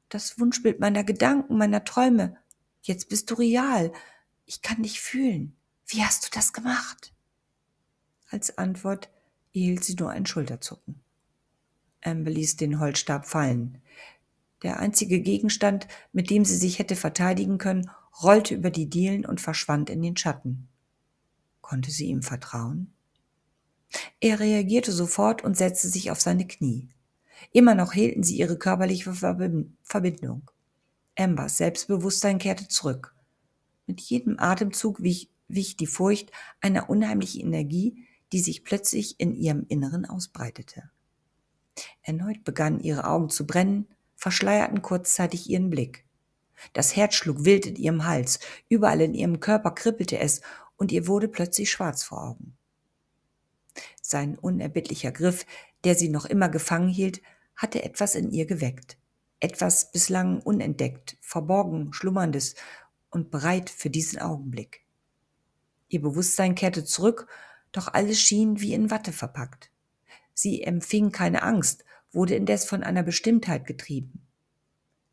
das 0.09 0.39
Wunschbild 0.39 0.79
meiner 0.79 1.03
Gedanken, 1.03 1.59
meiner 1.59 1.83
Träume. 1.83 2.37
Jetzt 2.81 3.09
bist 3.09 3.29
du 3.29 3.35
real. 3.35 3.93
Ich 4.47 4.63
kann 4.63 4.85
dich 4.85 5.01
fühlen. 5.01 5.57
Wie 5.85 6.05
hast 6.05 6.25
du 6.25 6.29
das 6.33 6.53
gemacht? 6.53 7.13
Als 8.31 8.57
Antwort 8.57 9.09
erhielt 9.53 9.83
sie 9.83 9.97
nur 9.97 10.11
ein 10.11 10.27
Schulterzucken. 10.27 11.01
Amber 12.01 12.31
ließ 12.31 12.55
den 12.55 12.79
Holzstab 12.79 13.27
fallen. 13.27 13.83
Der 14.63 14.79
einzige 14.79 15.21
Gegenstand, 15.21 15.89
mit 16.13 16.31
dem 16.31 16.45
sie 16.45 16.57
sich 16.57 16.79
hätte 16.79 16.95
verteidigen 16.95 17.59
können, 17.59 17.91
rollte 18.23 18.55
über 18.55 18.71
die 18.71 18.89
Dielen 18.89 19.27
und 19.27 19.41
verschwand 19.41 19.91
in 19.91 20.03
den 20.03 20.17
Schatten. 20.17 20.69
Konnte 21.63 21.91
sie 21.91 22.07
ihm 22.07 22.23
vertrauen? 22.23 22.95
Er 24.21 24.41
reagierte 24.41 24.93
sofort 24.93 25.43
und 25.45 25.57
setzte 25.57 25.89
sich 25.89 26.11
auf 26.11 26.21
seine 26.21 26.47
Knie. 26.47 26.89
Immer 27.53 27.75
noch 27.75 27.93
hielten 27.93 28.23
sie 28.23 28.37
ihre 28.37 28.59
körperliche 28.59 29.15
Verbindung. 29.15 30.51
Ambers 31.17 31.57
Selbstbewusstsein 31.57 32.39
kehrte 32.39 32.69
zurück. 32.69 33.15
Mit 33.87 34.01
jedem 34.01 34.39
Atemzug 34.39 35.03
wich, 35.03 35.31
wich 35.49 35.77
die 35.77 35.87
Furcht 35.87 36.31
einer 36.61 36.91
unheimlichen 36.91 37.41
Energie, 37.41 38.05
die 38.33 38.41
sich 38.41 38.65
plötzlich 38.65 39.19
in 39.19 39.35
ihrem 39.35 39.65
Inneren 39.69 40.05
ausbreitete. 40.05 40.91
Erneut 42.03 42.45
begannen 42.45 42.81
ihre 42.81 43.05
Augen 43.05 43.31
zu 43.31 43.47
brennen, 43.47 43.87
verschleierten 44.15 44.83
kurzzeitig 44.83 45.49
ihren 45.49 45.71
Blick. 45.71 46.05
Das 46.73 46.97
Herz 46.97 47.15
schlug 47.15 47.45
wild 47.45 47.67
in 47.67 47.77
ihrem 47.77 48.05
Hals, 48.05 48.41
überall 48.69 49.01
in 49.01 49.15
ihrem 49.15 49.41
Körper 49.41 49.71
kribbelte 49.71 50.19
es 50.19 50.41
und 50.77 50.93
ihr 50.93 51.07
wurde 51.07 51.29
plötzlich 51.29 51.71
schwarz 51.71 52.03
vor 52.03 52.23
Augen. 52.23 52.58
Sein 54.11 54.39
unerbittlicher 54.39 55.13
Griff, 55.13 55.45
der 55.85 55.95
sie 55.95 56.09
noch 56.09 56.25
immer 56.25 56.49
gefangen 56.49 56.89
hielt, 56.89 57.21
hatte 57.55 57.83
etwas 57.83 58.15
in 58.15 58.31
ihr 58.31 58.47
geweckt. 58.47 58.97
Etwas 59.39 59.93
bislang 59.93 60.41
unentdeckt, 60.41 61.19
verborgen, 61.21 61.93
schlummerndes 61.93 62.55
und 63.11 63.31
bereit 63.31 63.69
für 63.69 63.91
diesen 63.91 64.19
Augenblick. 64.19 64.87
Ihr 65.89 66.01
Bewusstsein 66.01 66.55
kehrte 66.55 66.87
zurück, 66.87 67.27
doch 67.71 67.93
alles 67.93 68.19
schien 68.19 68.63
wie 68.63 68.73
in 68.73 68.91
Watte 68.91 69.13
verpackt. 69.13 69.71
Sie 70.33 70.63
empfing 70.63 71.13
keine 71.13 71.43
Angst, 71.43 71.85
wurde 72.11 72.35
indes 72.35 72.65
von 72.65 72.83
einer 72.83 73.03
Bestimmtheit 73.03 73.67
getrieben. 73.67 74.27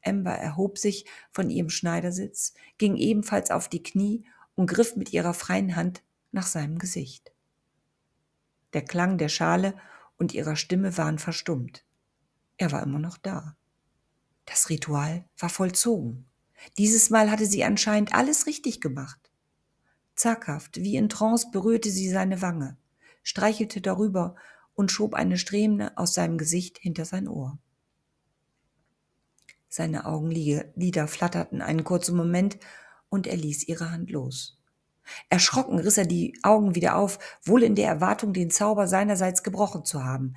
Amber 0.06 0.36
erhob 0.36 0.78
sich 0.78 1.06
von 1.32 1.50
ihrem 1.50 1.70
Schneidersitz, 1.70 2.54
ging 2.78 2.96
ebenfalls 2.96 3.52
auf 3.52 3.68
die 3.68 3.84
Knie 3.84 4.24
und 4.56 4.68
griff 4.68 4.96
mit 4.96 5.12
ihrer 5.12 5.34
freien 5.34 5.76
Hand 5.76 6.02
nach 6.32 6.48
seinem 6.48 6.80
Gesicht. 6.80 7.35
Der 8.76 8.84
Klang 8.84 9.18
der 9.18 9.30
Schale 9.30 9.74
und 10.18 10.34
ihrer 10.34 10.58
Stimme 10.58 10.98
waren 10.98 11.18
verstummt. 11.18 11.86
Er 12.58 12.74
war 12.74 12.84
immer 12.84 13.00
noch 13.00 13.18
da. 13.18 13.56
Das 14.44 14.70
Ritual 14.70 15.24
war 15.38 15.48
vollzogen. 15.48 16.26
Dieses 16.78 17.10
Mal 17.10 17.32
hatte 17.32 17.46
sie 17.46 17.64
anscheinend 17.64 18.14
alles 18.14 18.48
richtig 18.48 18.82
gemacht. 18.82 19.32
Zaghaft, 20.16 20.76
wie 20.76 20.98
in 20.98 21.08
Trance, 21.08 21.52
berührte 21.54 21.90
sie 21.90 22.10
seine 22.10 22.42
Wange, 22.42 22.76
streichelte 23.24 23.80
darüber 23.80 24.36
und 24.74 24.92
schob 24.92 25.14
eine 25.14 25.38
Strähne 25.38 25.98
aus 25.98 26.14
seinem 26.14 26.38
Gesicht 26.38 26.78
hinter 26.78 27.06
sein 27.06 27.30
Ohr. 27.30 27.58
Seine 29.70 30.06
Augenlider 30.06 31.08
flatterten 31.08 31.62
einen 31.62 31.86
kurzen 31.86 32.18
Moment 32.18 32.58
und 33.08 33.26
er 33.26 33.38
ließ 33.38 33.70
ihre 33.70 33.92
Hand 33.92 34.12
los. 34.12 34.58
Erschrocken 35.30 35.80
riss 35.80 35.98
er 35.98 36.06
die 36.06 36.38
Augen 36.44 36.76
wieder 36.76 36.98
auf, 36.98 37.20
wohl 37.44 37.64
in 37.64 37.76
der 37.76 37.88
Erwartung, 37.88 38.34
den 38.34 38.50
Zauber 38.50 38.88
seinerseits 38.88 39.44
gebrochen 39.44 39.86
zu 39.86 40.04
haben. 40.04 40.36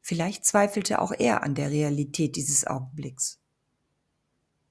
Vielleicht 0.00 0.44
zweifelte 0.44 1.00
auch 1.00 1.12
er 1.12 1.42
an 1.42 1.54
der 1.54 1.70
Realität 1.70 2.36
dieses 2.36 2.66
Augenblicks. 2.66 3.40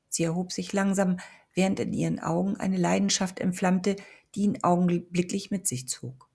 Sie 0.09 0.23
erhob 0.23 0.51
sich 0.51 0.71
langsam, 0.71 1.17
während 1.53 1.79
in 1.79 1.93
ihren 1.93 2.19
Augen 2.19 2.55
eine 2.57 2.77
Leidenschaft 2.77 3.39
entflammte, 3.39 3.95
die 4.33 4.43
ihn 4.43 4.63
augenblicklich 4.63 5.51
mit 5.51 5.67
sich 5.67 5.87
zog. 5.87 6.29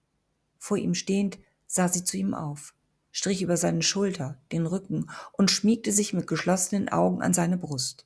Vor 0.57 0.77
ihm 0.77 0.93
stehend 0.93 1.39
sah 1.67 1.87
sie 1.87 2.03
zu 2.03 2.17
ihm 2.17 2.33
auf, 2.33 2.75
strich 3.11 3.41
über 3.41 3.57
seine 3.57 3.81
Schulter, 3.81 4.39
den 4.51 4.67
Rücken 4.67 5.09
und 5.33 5.49
schmiegte 5.49 5.91
sich 5.91 6.13
mit 6.13 6.27
geschlossenen 6.27 6.89
Augen 6.89 7.21
an 7.21 7.33
seine 7.33 7.57
Brust. 7.57 8.05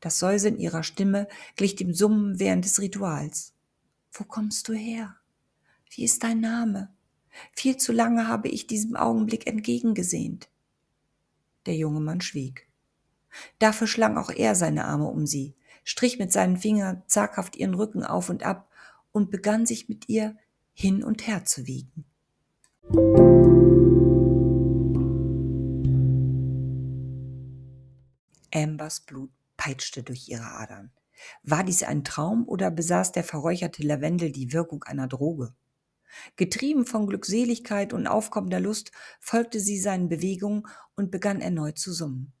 Das 0.00 0.18
Säuseln 0.18 0.58
ihrer 0.58 0.82
Stimme 0.82 1.28
glich 1.56 1.76
dem 1.76 1.92
Summen 1.92 2.38
während 2.38 2.64
des 2.64 2.80
Rituals. 2.80 3.52
Wo 4.12 4.24
kommst 4.24 4.68
du 4.68 4.72
her? 4.72 5.16
Wie 5.90 6.04
ist 6.04 6.22
dein 6.22 6.40
Name? 6.40 6.92
Viel 7.52 7.76
zu 7.76 7.92
lange 7.92 8.26
habe 8.26 8.48
ich 8.48 8.66
diesem 8.66 8.96
Augenblick 8.96 9.46
entgegengesehnt. 9.46 10.48
Der 11.66 11.76
junge 11.76 12.00
Mann 12.00 12.20
schwieg. 12.20 12.68
Dafür 13.58 13.86
schlang 13.86 14.16
auch 14.16 14.30
er 14.30 14.54
seine 14.54 14.84
Arme 14.84 15.06
um 15.06 15.26
sie, 15.26 15.54
strich 15.84 16.18
mit 16.18 16.32
seinen 16.32 16.56
Fingern 16.56 17.02
zaghaft 17.06 17.56
ihren 17.56 17.74
Rücken 17.74 18.02
auf 18.02 18.28
und 18.28 18.42
ab 18.42 18.68
und 19.12 19.30
begann 19.30 19.66
sich 19.66 19.88
mit 19.88 20.08
ihr 20.08 20.36
hin 20.72 21.04
und 21.04 21.26
her 21.26 21.44
zu 21.44 21.66
wiegen. 21.66 22.04
Ambers 28.52 29.00
Blut 29.00 29.30
peitschte 29.56 30.02
durch 30.02 30.28
ihre 30.28 30.46
Adern. 30.46 30.90
War 31.42 31.64
dies 31.64 31.82
ein 31.82 32.04
Traum 32.04 32.46
oder 32.48 32.70
besaß 32.70 33.12
der 33.12 33.24
verräucherte 33.24 33.82
Lavendel 33.82 34.32
die 34.32 34.52
Wirkung 34.52 34.82
einer 34.84 35.08
Droge? 35.08 35.54
Getrieben 36.36 36.86
von 36.86 37.06
Glückseligkeit 37.06 37.92
und 37.92 38.06
aufkommender 38.06 38.60
Lust 38.60 38.90
folgte 39.20 39.60
sie 39.60 39.78
seinen 39.78 40.08
Bewegungen 40.08 40.66
und 40.96 41.10
begann 41.10 41.40
erneut 41.40 41.78
zu 41.78 41.92
summen. 41.92 42.32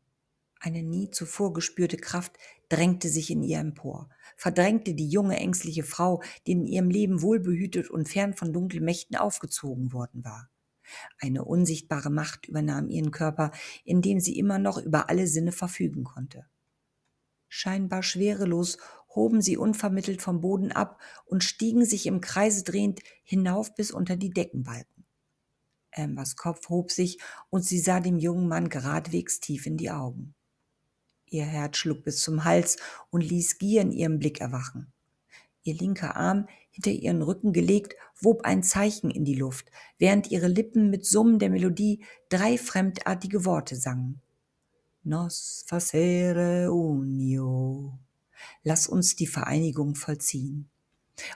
Eine 0.62 0.82
nie 0.82 1.10
zuvor 1.10 1.54
gespürte 1.54 1.96
Kraft 1.96 2.36
drängte 2.68 3.08
sich 3.08 3.30
in 3.30 3.42
ihr 3.42 3.58
empor, 3.58 4.10
verdrängte 4.36 4.94
die 4.94 5.08
junge 5.08 5.36
ängstliche 5.38 5.84
Frau, 5.84 6.22
die 6.46 6.52
in 6.52 6.66
ihrem 6.66 6.90
Leben 6.90 7.22
wohlbehütet 7.22 7.88
und 7.88 8.08
fern 8.08 8.34
von 8.34 8.52
dunklen 8.52 8.84
Mächten 8.84 9.16
aufgezogen 9.16 9.92
worden 9.92 10.22
war. 10.22 10.50
Eine 11.18 11.44
unsichtbare 11.44 12.10
Macht 12.10 12.46
übernahm 12.46 12.90
ihren 12.90 13.10
Körper, 13.10 13.52
in 13.84 14.02
dem 14.02 14.20
sie 14.20 14.38
immer 14.38 14.58
noch 14.58 14.76
über 14.76 15.08
alle 15.08 15.26
Sinne 15.26 15.52
verfügen 15.52 16.04
konnte. 16.04 16.46
Scheinbar 17.52 18.04
schwerelos 18.04 18.78
hoben 19.08 19.42
sie 19.42 19.56
unvermittelt 19.56 20.22
vom 20.22 20.40
Boden 20.40 20.70
ab 20.70 21.00
und 21.26 21.42
stiegen 21.42 21.84
sich 21.84 22.06
im 22.06 22.20
Kreise 22.20 22.62
drehend 22.62 23.00
hinauf 23.24 23.74
bis 23.74 23.90
unter 23.90 24.16
die 24.16 24.30
Deckenbalken. 24.30 25.04
Ambers 25.90 26.36
Kopf 26.36 26.68
hob 26.68 26.92
sich 26.92 27.18
und 27.50 27.64
sie 27.64 27.80
sah 27.80 27.98
dem 27.98 28.20
jungen 28.20 28.46
Mann 28.46 28.68
geradwegs 28.68 29.40
tief 29.40 29.66
in 29.66 29.76
die 29.76 29.90
Augen. 29.90 30.36
Ihr 31.26 31.44
Herz 31.44 31.78
schlug 31.78 32.04
bis 32.04 32.22
zum 32.22 32.44
Hals 32.44 32.76
und 33.10 33.22
ließ 33.22 33.58
Gier 33.58 33.82
in 33.82 33.90
ihrem 33.90 34.20
Blick 34.20 34.40
erwachen. 34.40 34.92
Ihr 35.64 35.74
linker 35.74 36.14
Arm, 36.14 36.46
hinter 36.70 36.92
ihren 36.92 37.22
Rücken 37.22 37.52
gelegt, 37.52 37.96
wob 38.20 38.44
ein 38.44 38.62
Zeichen 38.62 39.10
in 39.10 39.24
die 39.24 39.34
Luft, 39.34 39.72
während 39.98 40.30
ihre 40.30 40.46
Lippen 40.46 40.88
mit 40.88 41.04
Summen 41.04 41.40
der 41.40 41.50
Melodie 41.50 42.04
drei 42.28 42.56
fremdartige 42.56 43.44
Worte 43.44 43.74
sangen. 43.74 44.22
Nos 45.02 45.64
facere 45.66 46.70
unio. 46.70 47.98
Lass 48.62 48.86
uns 48.86 49.16
die 49.16 49.26
Vereinigung 49.26 49.94
vollziehen. 49.94 50.68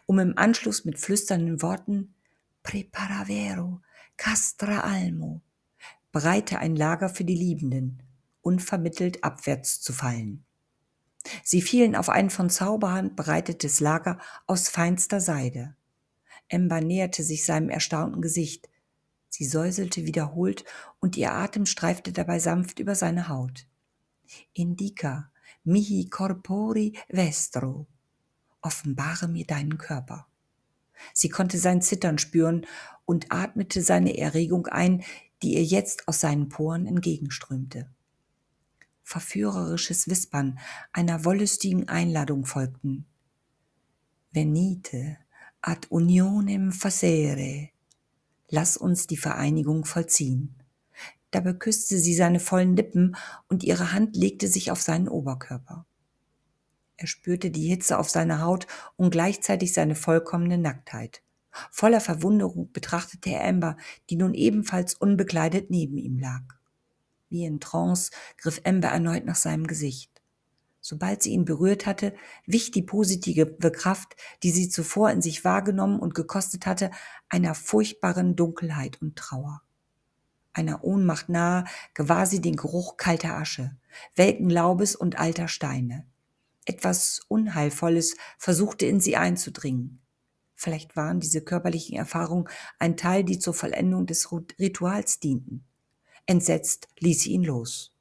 Um 0.04 0.18
im 0.18 0.36
Anschluss 0.36 0.84
mit 0.84 0.98
flüsternden 0.98 1.62
Worten 1.62 2.14
Preparavero, 2.62 3.80
castra 4.18 4.80
almo, 4.80 5.40
breite 6.12 6.58
ein 6.58 6.76
Lager 6.76 7.08
für 7.08 7.24
die 7.24 7.36
Liebenden, 7.36 8.02
unvermittelt 8.42 9.24
abwärts 9.24 9.80
zu 9.80 9.94
fallen. 9.94 10.44
Sie 11.42 11.62
fielen 11.62 11.96
auf 11.96 12.10
ein 12.10 12.28
von 12.28 12.50
Zauberhand 12.50 13.16
bereitetes 13.16 13.80
Lager 13.80 14.18
aus 14.46 14.68
feinster 14.68 15.20
Seide. 15.20 15.74
Ember 16.48 16.82
näherte 16.82 17.22
sich 17.22 17.46
seinem 17.46 17.70
erstaunten 17.70 18.20
Gesicht. 18.20 18.68
Sie 19.36 19.46
säuselte 19.46 20.06
wiederholt 20.06 20.64
und 21.00 21.16
ihr 21.16 21.32
Atem 21.32 21.66
streifte 21.66 22.12
dabei 22.12 22.38
sanft 22.38 22.78
über 22.78 22.94
seine 22.94 23.26
Haut. 23.26 23.66
Indica, 24.52 25.32
mihi 25.64 26.08
corpori 26.08 26.96
vestro. 27.08 27.88
Offenbare 28.62 29.26
mir 29.26 29.44
deinen 29.44 29.76
Körper. 29.76 30.28
Sie 31.12 31.30
konnte 31.30 31.58
sein 31.58 31.82
Zittern 31.82 32.18
spüren 32.18 32.64
und 33.06 33.32
atmete 33.32 33.82
seine 33.82 34.16
Erregung 34.16 34.68
ein, 34.68 35.02
die 35.42 35.54
ihr 35.54 35.64
jetzt 35.64 36.06
aus 36.06 36.20
seinen 36.20 36.48
Poren 36.48 36.86
entgegenströmte 36.86 37.90
verführerisches 39.02 40.08
Wispern 40.08 40.58
einer 40.94 41.26
wollüstigen 41.26 41.90
Einladung 41.90 42.46
folgten. 42.46 43.04
Venite 44.32 45.18
ad 45.60 45.86
unionem 45.90 46.72
facere. 46.72 47.73
Lass 48.48 48.76
uns 48.76 49.06
die 49.06 49.16
Vereinigung 49.16 49.84
vollziehen. 49.84 50.54
Dabei 51.30 51.52
küsste 51.52 51.98
sie 51.98 52.14
seine 52.14 52.38
vollen 52.38 52.76
Lippen 52.76 53.16
und 53.48 53.64
ihre 53.64 53.92
Hand 53.92 54.16
legte 54.16 54.46
sich 54.46 54.70
auf 54.70 54.80
seinen 54.80 55.08
Oberkörper. 55.08 55.84
Er 56.96 57.06
spürte 57.08 57.50
die 57.50 57.68
Hitze 57.68 57.98
auf 57.98 58.08
seiner 58.08 58.40
Haut 58.40 58.66
und 58.96 59.10
gleichzeitig 59.10 59.72
seine 59.72 59.96
vollkommene 59.96 60.58
Nacktheit. 60.58 61.22
Voller 61.70 62.00
Verwunderung 62.00 62.70
betrachtete 62.72 63.30
er 63.30 63.44
Amber, 63.44 63.76
die 64.10 64.16
nun 64.16 64.34
ebenfalls 64.34 64.94
unbekleidet 64.94 65.70
neben 65.70 65.98
ihm 65.98 66.18
lag. 66.18 66.42
Wie 67.30 67.44
in 67.44 67.60
Trance 67.60 68.12
griff 68.38 68.60
Amber 68.64 68.88
erneut 68.88 69.24
nach 69.24 69.34
seinem 69.34 69.66
Gesicht. 69.66 70.13
Sobald 70.86 71.22
sie 71.22 71.30
ihn 71.30 71.46
berührt 71.46 71.86
hatte, 71.86 72.12
wich 72.44 72.70
die 72.70 72.82
positive 72.82 73.46
Kraft, 73.70 74.16
die 74.42 74.50
sie 74.50 74.68
zuvor 74.68 75.10
in 75.10 75.22
sich 75.22 75.42
wahrgenommen 75.42 75.98
und 75.98 76.14
gekostet 76.14 76.66
hatte, 76.66 76.90
einer 77.30 77.54
furchtbaren 77.54 78.36
Dunkelheit 78.36 79.00
und 79.00 79.16
Trauer. 79.16 79.62
Einer 80.52 80.84
Ohnmacht 80.84 81.30
nahe 81.30 81.64
gewahr 81.94 82.26
sie 82.26 82.42
den 82.42 82.56
Geruch 82.56 82.98
kalter 82.98 83.34
Asche, 83.34 83.74
welken 84.14 84.50
Laubes 84.50 84.94
und 84.94 85.18
alter 85.18 85.48
Steine. 85.48 86.06
Etwas 86.66 87.22
Unheilvolles 87.28 88.18
versuchte 88.36 88.84
in 88.84 89.00
sie 89.00 89.16
einzudringen. 89.16 90.02
Vielleicht 90.54 90.96
waren 90.96 91.18
diese 91.18 91.40
körperlichen 91.40 91.96
Erfahrungen 91.96 92.46
ein 92.78 92.98
Teil, 92.98 93.24
die 93.24 93.38
zur 93.38 93.54
Vollendung 93.54 94.04
des 94.04 94.30
Rituals 94.60 95.18
dienten. 95.18 95.64
Entsetzt 96.26 96.88
ließ 96.98 97.22
sie 97.22 97.32
ihn 97.32 97.44
los. 97.44 97.93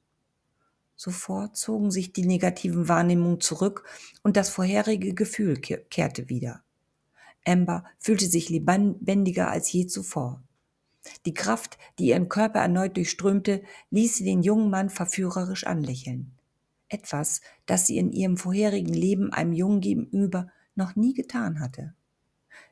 Sofort 0.96 1.58
zogen 1.58 1.92
sich 1.92 2.14
die 2.14 2.26
negativen 2.26 2.88
Wahrnehmungen 2.88 3.42
zurück 3.42 3.86
und 4.22 4.38
das 4.38 4.50
vorherige 4.50 5.14
Gefühl 5.14 5.58
kehrte 5.60 6.30
wieder. 6.30 6.64
Amber 7.46 7.84
fühlte 8.00 8.26
sich 8.26 8.50
lebendiger 8.50 9.50
als 9.50 9.72
je 9.72 9.88
zuvor. 9.88 10.42
Die 11.26 11.34
Kraft, 11.34 11.78
die 12.00 12.08
ihren 12.08 12.30
Körper 12.30 12.60
erneut 12.60 12.96
durchströmte, 12.96 13.64
ließ 13.90 14.16
sie 14.16 14.24
den 14.24 14.44
jungen 14.44 14.70
Mann 14.70 14.90
verführerisch 14.90 15.66
anlächeln. 15.66 16.32
Etwas, 16.88 17.42
das 17.66 17.88
sie 17.88 17.98
in 17.98 18.12
ihrem 18.12 18.38
vorherigen 18.38 18.94
Leben 18.94 19.34
einem 19.34 19.52
Jungen 19.52 19.82
gegenüber 19.82 20.48
noch 20.76 20.96
nie 20.96 21.14
getan 21.14 21.60
hatte. 21.60 21.94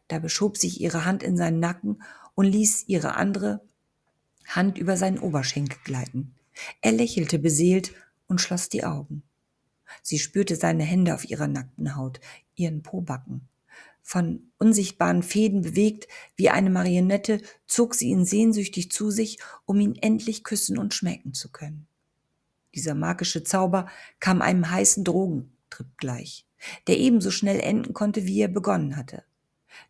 Da 0.07 0.19
beschob 0.19 0.57
sich 0.57 0.79
ihre 0.79 1.05
Hand 1.05 1.23
in 1.23 1.37
seinen 1.37 1.59
Nacken 1.59 2.01
und 2.35 2.45
ließ 2.45 2.87
ihre 2.87 3.15
andere, 3.15 3.61
Hand 4.47 4.77
über 4.77 4.97
seinen 4.97 5.19
Oberschenkel 5.19 5.77
gleiten. 5.83 6.33
Er 6.81 6.91
lächelte 6.91 7.39
beseelt 7.39 7.93
und 8.31 8.39
schloss 8.39 8.69
die 8.69 8.85
Augen. 8.85 9.23
Sie 10.01 10.17
spürte 10.17 10.55
seine 10.55 10.83
Hände 10.83 11.13
auf 11.13 11.29
ihrer 11.29 11.47
nackten 11.47 11.97
Haut, 11.97 12.21
ihren 12.55 12.81
Pobacken. 12.81 13.49
Von 14.01 14.51
unsichtbaren 14.57 15.21
Fäden 15.21 15.61
bewegt 15.61 16.07
wie 16.37 16.49
eine 16.49 16.69
Marionette 16.69 17.41
zog 17.67 17.93
sie 17.93 18.07
ihn 18.07 18.23
sehnsüchtig 18.23 18.89
zu 18.89 19.11
sich, 19.11 19.37
um 19.65 19.81
ihn 19.81 19.95
endlich 19.95 20.45
küssen 20.45 20.77
und 20.77 20.93
schmecken 20.93 21.33
zu 21.33 21.51
können. 21.51 21.87
Dieser 22.73 22.95
magische 22.95 23.43
Zauber 23.43 23.87
kam 24.21 24.41
einem 24.41 24.71
heißen 24.71 25.03
Drogentrip 25.03 25.97
gleich, 25.97 26.47
der 26.87 26.97
ebenso 26.97 27.31
schnell 27.31 27.59
enden 27.59 27.93
konnte, 27.93 28.25
wie 28.25 28.39
er 28.39 28.47
begonnen 28.47 28.95
hatte 28.95 29.25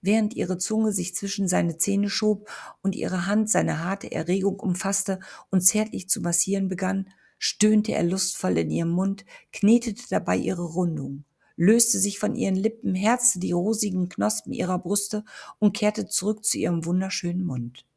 während 0.02 0.36
ihre 0.36 0.58
Zunge 0.58 0.92
sich 0.92 1.16
zwischen 1.16 1.48
seine 1.48 1.78
Zähne 1.78 2.10
schob 2.10 2.50
und 2.82 2.96
ihre 2.96 3.26
Hand 3.26 3.50
seine 3.50 3.84
harte 3.84 4.12
Erregung 4.12 4.60
umfasste 4.60 5.20
und 5.50 5.62
zärtlich 5.62 6.10
zu 6.10 6.22
massieren 6.22 6.68
begann, 6.68 7.10
stöhnte 7.42 7.94
er 7.94 8.04
lustvoll 8.04 8.60
in 8.60 8.70
ihrem 8.70 8.92
Mund, 8.92 9.26
knetete 9.52 10.04
dabei 10.12 10.38
ihre 10.38 10.62
Rundung, 10.62 11.26
löste 11.56 11.98
sich 11.98 12.20
von 12.20 12.36
ihren 12.36 12.56
Lippen, 12.56 12.94
herzte 12.94 13.40
die 13.40 13.52
rosigen 13.52 14.10
Knospen 14.10 14.54
ihrer 14.54 14.78
Brüste 14.78 15.26
und 15.58 15.76
kehrte 15.76 16.06
zurück 16.06 16.46
zu 16.46 16.60
ihrem 16.60 16.86
wunderschönen 16.86 17.44
Mund. 17.44 17.88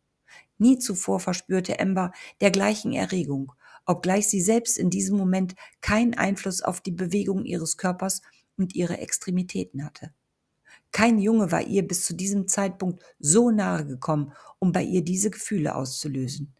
Nie 0.57 0.79
zuvor 0.79 1.21
verspürte 1.21 1.79
Ember 1.79 2.13
dergleichen 2.41 2.95
Erregung, 2.95 3.53
obgleich 3.85 4.29
sie 4.29 4.41
selbst 4.41 4.79
in 4.79 4.89
diesem 4.89 5.19
Moment 5.19 5.55
keinen 5.83 6.15
Einfluss 6.15 6.63
auf 6.63 6.81
die 6.81 6.93
Bewegung 6.93 7.45
ihres 7.45 7.77
Körpers 7.77 8.23
und 8.57 8.75
ihre 8.75 8.97
Extremitäten 8.97 9.85
hatte. 9.85 10.15
Kein 10.91 11.19
Junge 11.19 11.53
war 11.53 11.61
ihr 11.61 11.87
bis 11.87 12.07
zu 12.07 12.15
diesem 12.15 12.49
Zeitpunkt 12.49 13.03
so 13.19 13.51
nahe 13.51 13.85
gekommen, 13.85 14.33
um 14.59 14.73
bei 14.73 14.83
ihr 14.83 15.03
diese 15.03 15.29
Gefühle 15.29 15.75
auszulösen. 15.75 16.55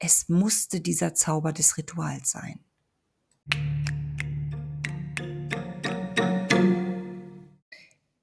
Es 0.00 0.28
musste 0.28 0.80
dieser 0.80 1.14
Zauber 1.14 1.52
des 1.52 1.76
Rituals 1.76 2.30
sein. 2.30 2.60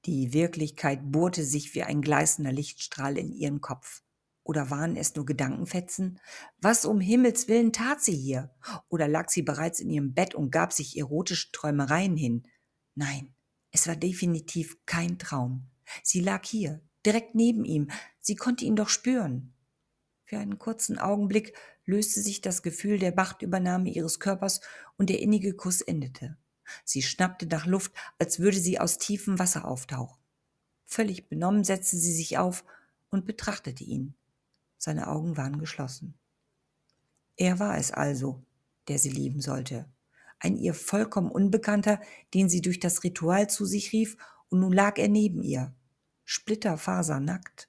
Die 0.06 0.32
Wirklichkeit 0.32 1.00
bohrte 1.12 1.44
sich 1.44 1.74
wie 1.74 1.82
ein 1.82 2.00
gleißender 2.00 2.52
Lichtstrahl 2.52 3.18
in 3.18 3.30
ihren 3.30 3.60
Kopf. 3.60 4.02
Oder 4.42 4.70
waren 4.70 4.96
es 4.96 5.14
nur 5.16 5.26
Gedankenfetzen? 5.26 6.18
Was 6.58 6.86
um 6.86 7.00
Himmels 7.00 7.48
willen 7.48 7.72
tat 7.72 8.00
sie 8.02 8.16
hier? 8.16 8.54
Oder 8.88 9.06
lag 9.06 9.28
sie 9.28 9.42
bereits 9.42 9.80
in 9.80 9.90
ihrem 9.90 10.14
Bett 10.14 10.34
und 10.34 10.50
gab 10.50 10.72
sich 10.72 10.96
erotische 10.96 11.50
Träumereien 11.52 12.16
hin? 12.16 12.44
Nein, 12.94 13.34
es 13.70 13.86
war 13.86 13.96
definitiv 13.96 14.78
kein 14.86 15.18
Traum. 15.18 15.66
Sie 16.02 16.20
lag 16.20 16.46
hier, 16.46 16.80
direkt 17.04 17.34
neben 17.34 17.64
ihm. 17.66 17.90
Sie 18.20 18.36
konnte 18.36 18.64
ihn 18.64 18.76
doch 18.76 18.88
spüren. 18.88 19.52
Für 20.26 20.38
einen 20.38 20.58
kurzen 20.58 20.98
Augenblick 20.98 21.56
löste 21.84 22.20
sich 22.20 22.40
das 22.40 22.62
Gefühl 22.62 22.98
der 22.98 23.14
Machtübernahme 23.14 23.90
ihres 23.90 24.18
Körpers 24.18 24.60
und 24.98 25.08
der 25.08 25.20
innige 25.20 25.54
Kuss 25.54 25.80
endete. 25.80 26.36
Sie 26.84 27.02
schnappte 27.02 27.46
nach 27.46 27.64
Luft, 27.64 27.92
als 28.18 28.40
würde 28.40 28.58
sie 28.58 28.80
aus 28.80 28.98
tiefem 28.98 29.38
Wasser 29.38 29.64
auftauchen. 29.64 30.18
Völlig 30.84 31.28
benommen 31.28 31.62
setzte 31.62 31.96
sie 31.96 32.12
sich 32.12 32.38
auf 32.38 32.64
und 33.08 33.24
betrachtete 33.24 33.84
ihn. 33.84 34.14
Seine 34.78 35.06
Augen 35.06 35.36
waren 35.36 35.60
geschlossen. 35.60 36.14
Er 37.36 37.60
war 37.60 37.78
es 37.78 37.92
also, 37.92 38.42
der 38.88 38.98
sie 38.98 39.10
lieben 39.10 39.40
sollte. 39.40 39.88
Ein 40.40 40.56
ihr 40.56 40.74
vollkommen 40.74 41.30
Unbekannter, 41.30 42.00
den 42.34 42.48
sie 42.48 42.62
durch 42.62 42.80
das 42.80 43.04
Ritual 43.04 43.48
zu 43.48 43.64
sich 43.64 43.92
rief, 43.92 44.16
und 44.48 44.60
nun 44.60 44.72
lag 44.72 44.98
er 44.98 45.08
neben 45.08 45.42
ihr, 45.42 45.72
splitterfasernackt. 46.24 47.68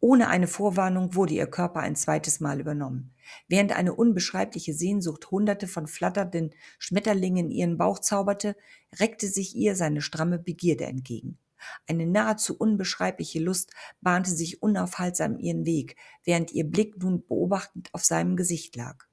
Ohne 0.00 0.28
eine 0.28 0.46
Vorwarnung 0.46 1.14
wurde 1.16 1.34
ihr 1.34 1.48
Körper 1.48 1.80
ein 1.80 1.96
zweites 1.96 2.38
Mal 2.38 2.60
übernommen. 2.60 3.14
Während 3.48 3.76
eine 3.76 3.94
unbeschreibliche 3.94 4.72
Sehnsucht 4.72 5.30
hunderte 5.30 5.66
von 5.66 5.88
flatternden 5.88 6.54
Schmetterlingen 6.78 7.46
in 7.46 7.50
ihren 7.50 7.78
Bauch 7.78 7.98
zauberte, 7.98 8.56
reckte 9.00 9.26
sich 9.26 9.56
ihr 9.56 9.74
seine 9.74 10.00
stramme 10.00 10.38
Begierde 10.38 10.84
entgegen. 10.84 11.38
Eine 11.88 12.06
nahezu 12.06 12.56
unbeschreibliche 12.56 13.40
Lust 13.40 13.72
bahnte 14.00 14.30
sich 14.30 14.62
unaufhaltsam 14.62 15.38
ihren 15.38 15.66
Weg, 15.66 15.96
während 16.24 16.52
ihr 16.52 16.64
Blick 16.64 17.02
nun 17.02 17.26
beobachtend 17.26 17.88
auf 17.92 18.04
seinem 18.04 18.36
Gesicht 18.36 18.76
lag. 18.76 19.06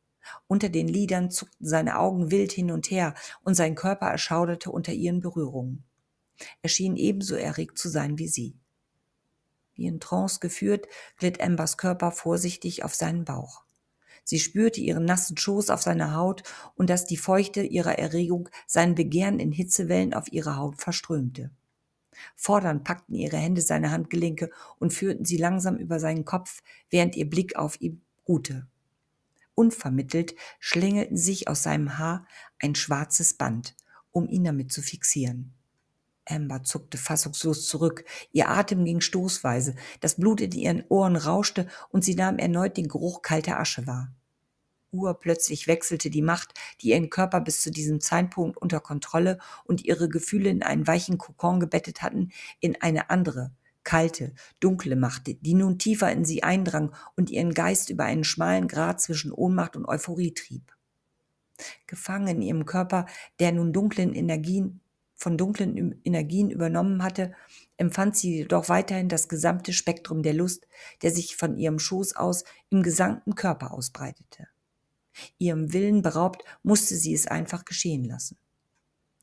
Unter 0.47 0.69
den 0.69 0.87
Lidern 0.87 1.31
zuckten 1.31 1.67
seine 1.67 1.97
Augen 1.97 2.29
wild 2.31 2.51
hin 2.51 2.71
und 2.71 2.91
her 2.91 3.15
und 3.41 3.55
sein 3.55 3.75
Körper 3.75 4.07
erschauderte 4.07 4.71
unter 4.71 4.93
ihren 4.93 5.21
Berührungen. 5.21 5.83
Er 6.61 6.69
schien 6.69 6.95
ebenso 6.95 7.35
erregt 7.35 7.77
zu 7.77 7.89
sein 7.89 8.17
wie 8.17 8.27
sie. 8.27 8.59
Wie 9.75 9.85
in 9.87 9.99
Trance 9.99 10.39
geführt, 10.39 10.87
glitt 11.17 11.41
Ambers 11.41 11.77
Körper 11.77 12.11
vorsichtig 12.11 12.83
auf 12.83 12.95
seinen 12.95 13.25
Bauch. 13.25 13.63
Sie 14.23 14.39
spürte 14.39 14.81
ihren 14.81 15.05
nassen 15.05 15.37
Schoß 15.37 15.69
auf 15.69 15.83
seiner 15.83 16.15
Haut 16.15 16.43
und 16.75 16.89
dass 16.89 17.05
die 17.05 17.17
Feuchte 17.17 17.61
ihrer 17.61 17.99
Erregung 17.99 18.49
sein 18.65 18.95
Begehren 18.95 19.39
in 19.39 19.51
Hitzewellen 19.51 20.13
auf 20.13 20.31
ihre 20.31 20.57
Haut 20.57 20.81
verströmte. 20.81 21.51
Fordernd 22.35 22.83
packten 22.83 23.15
ihre 23.15 23.37
Hände 23.37 23.61
seine 23.61 23.91
Handgelenke 23.91 24.49
und 24.79 24.93
führten 24.93 25.25
sie 25.25 25.37
langsam 25.37 25.77
über 25.77 25.99
seinen 25.99 26.25
Kopf, 26.25 26.63
während 26.89 27.15
ihr 27.15 27.29
Blick 27.29 27.55
auf 27.55 27.79
ihm 27.81 28.01
ruhte. 28.27 28.67
Unvermittelt 29.53 30.35
schlängelten 30.59 31.17
sich 31.17 31.47
aus 31.47 31.63
seinem 31.63 31.97
Haar 31.97 32.27
ein 32.59 32.75
schwarzes 32.75 33.35
Band, 33.35 33.75
um 34.11 34.27
ihn 34.27 34.43
damit 34.43 34.71
zu 34.71 34.81
fixieren. 34.81 35.54
Amber 36.25 36.63
zuckte 36.63 36.97
fassungslos 36.97 37.67
zurück. 37.67 38.05
Ihr 38.31 38.49
Atem 38.49 38.85
ging 38.85 39.01
stoßweise, 39.01 39.75
das 40.01 40.15
Blut 40.15 40.41
in 40.41 40.51
ihren 40.51 40.83
Ohren 40.89 41.15
rauschte 41.15 41.67
und 41.89 42.03
sie 42.03 42.15
nahm 42.15 42.37
erneut 42.37 42.77
den 42.77 42.87
Geruch 42.87 43.21
kalter 43.21 43.59
Asche 43.59 43.87
wahr. 43.87 44.13
Urplötzlich 44.91 45.67
wechselte 45.67 46.09
die 46.09 46.21
Macht, 46.21 46.53
die 46.81 46.89
ihren 46.89 47.09
Körper 47.09 47.41
bis 47.41 47.61
zu 47.61 47.69
diesem 47.69 47.99
Zeitpunkt 47.99 48.57
unter 48.57 48.79
Kontrolle 48.79 49.39
und 49.65 49.83
ihre 49.83 50.07
Gefühle 50.07 50.49
in 50.49 50.63
einen 50.63 50.87
weichen 50.87 51.17
Kokon 51.17 51.59
gebettet 51.59 52.01
hatten, 52.01 52.31
in 52.59 52.81
eine 52.81 53.09
andere, 53.09 53.51
kalte, 53.83 54.33
dunkle 54.59 54.95
Macht, 54.95 55.23
die 55.27 55.53
nun 55.53 55.77
tiefer 55.77 56.11
in 56.11 56.25
sie 56.25 56.43
eindrang 56.43 56.93
und 57.15 57.29
ihren 57.29 57.53
Geist 57.53 57.89
über 57.89 58.05
einen 58.05 58.23
schmalen 58.23 58.67
Grat 58.67 59.01
zwischen 59.01 59.31
Ohnmacht 59.31 59.75
und 59.75 59.85
Euphorie 59.85 60.33
trieb. 60.33 60.73
Gefangen 61.87 62.37
in 62.37 62.41
ihrem 62.41 62.65
Körper, 62.65 63.05
der 63.39 63.51
nun 63.51 63.73
dunklen 63.73 64.13
Energien 64.13 64.81
von 65.15 65.37
dunklen 65.37 66.01
Energien 66.03 66.51
übernommen 66.51 67.03
hatte, 67.03 67.33
empfand 67.77 68.15
sie 68.15 68.37
jedoch 68.37 68.69
weiterhin 68.69 69.09
das 69.09 69.27
gesamte 69.27 69.73
Spektrum 69.73 70.23
der 70.23 70.33
Lust, 70.33 70.67
der 71.01 71.11
sich 71.11 71.35
von 71.35 71.57
ihrem 71.57 71.79
Schoß 71.79 72.15
aus 72.15 72.43
im 72.69 72.83
gesamten 72.83 73.35
Körper 73.35 73.73
ausbreitete. 73.73 74.47
Ihrem 75.37 75.73
Willen 75.73 76.01
beraubt, 76.01 76.43
musste 76.63 76.95
sie 76.95 77.13
es 77.13 77.27
einfach 77.27 77.65
geschehen 77.65 78.03
lassen. 78.03 78.37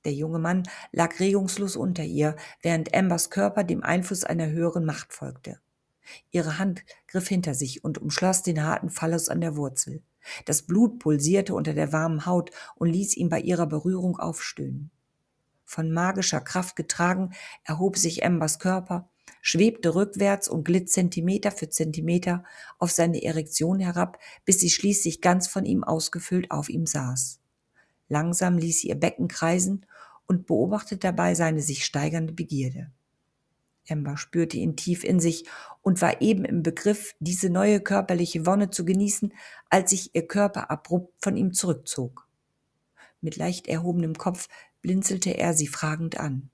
Der 0.05 0.12
junge 0.12 0.38
Mann 0.38 0.64
lag 0.90 1.20
regungslos 1.20 1.76
unter 1.76 2.02
ihr, 2.02 2.37
während 2.62 2.94
Ambers 2.94 3.31
Körper 3.31 3.62
dem 3.62 3.83
Einfluss 3.83 4.24
einer 4.24 4.48
höheren 4.48 4.85
Macht 4.85 5.12
folgte. 5.12 5.61
Ihre 6.31 6.59
Hand 6.59 6.85
griff 7.07 7.28
hinter 7.28 7.55
sich 7.55 7.85
und 7.85 7.98
umschloss 7.98 8.42
den 8.42 8.64
harten 8.64 8.90
Phallus 8.90 9.28
an 9.28 9.40
der 9.40 9.57
Wurzel. 9.57 10.02
Das 10.46 10.62
Blut 10.62 10.98
pulsierte 10.98 11.55
unter 11.55 11.74
der 11.74 11.92
warmen 11.92 12.26
Haut 12.26 12.50
und 12.74 12.88
ließ 12.88 13.16
ihn 13.16 13.28
bei 13.28 13.40
ihrer 13.40 13.66
Berührung 13.66 14.18
aufstöhnen. 14.18 14.90
Von 15.72 15.90
magischer 15.90 16.42
Kraft 16.42 16.76
getragen, 16.76 17.30
erhob 17.64 17.96
sich 17.96 18.26
Ambers 18.26 18.58
Körper, 18.58 19.08
schwebte 19.40 19.94
rückwärts 19.94 20.46
und 20.46 20.64
glitt 20.64 20.90
Zentimeter 20.90 21.50
für 21.50 21.70
Zentimeter 21.70 22.44
auf 22.78 22.90
seine 22.90 23.22
Erektion 23.22 23.80
herab, 23.80 24.18
bis 24.44 24.61
sie 24.61 24.68
schließlich 24.68 25.22
ganz 25.22 25.48
von 25.48 25.64
ihm 25.64 25.82
ausgefüllt 25.82 26.50
auf 26.50 26.68
ihm 26.68 26.85
saß. 26.85 27.40
Langsam 28.11 28.58
ließ 28.58 28.80
sie 28.80 28.88
ihr 28.88 28.96
Becken 28.96 29.28
kreisen 29.28 29.87
und 30.26 30.46
beobachtete 30.46 30.98
dabei 30.98 31.35
seine 31.35 31.62
sich 31.62 31.87
steigernde 31.87 32.35
Begierde. 32.35 32.92
Amber 33.88 34.18
spürte 34.18 34.58
ihn 34.58 34.76
tief 34.76 35.04
in 35.04 35.20
sich 35.20 35.46
und 35.80 36.02
war 36.02 36.20
eben 36.20 36.44
im 36.44 36.62
Begriff, 36.62 37.14
diese 37.18 37.48
neue 37.48 37.80
körperliche 37.80 38.44
Wonne 38.44 38.68
zu 38.68 38.85
genießen, 38.85 39.32
als 39.70 39.88
sich 39.88 40.14
ihr 40.14 40.26
Körper 40.28 40.70
abrupt 40.70 41.14
von 41.24 41.35
ihm 41.35 41.54
zurückzog. 41.54 42.28
Mit 43.22 43.37
leicht 43.37 43.68
erhobenem 43.68 44.18
Kopf 44.18 44.48
blinzelte 44.82 45.30
er 45.30 45.54
sie 45.54 45.68
fragend 45.68 46.18
an. 46.18 46.50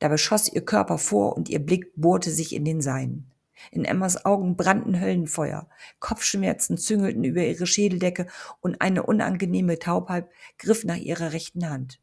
Dabei 0.00 0.16
schoss 0.16 0.52
ihr 0.52 0.64
Körper 0.64 0.98
vor 0.98 1.36
und 1.36 1.48
ihr 1.48 1.60
Blick 1.60 1.92
bohrte 1.96 2.30
sich 2.30 2.54
in 2.54 2.64
den 2.64 2.80
seinen. 2.80 3.30
In 3.70 3.84
Emmas 3.84 4.24
Augen 4.24 4.56
brannten 4.56 5.00
Höllenfeuer, 5.00 5.68
Kopfschmerzen 6.00 6.76
züngelten 6.76 7.22
über 7.22 7.44
ihre 7.44 7.66
Schädeldecke 7.66 8.26
und 8.60 8.80
eine 8.80 9.04
unangenehme 9.04 9.78
Taubheit 9.78 10.28
griff 10.58 10.84
nach 10.84 10.96
ihrer 10.96 11.32
rechten 11.32 11.70
Hand. 11.70 12.00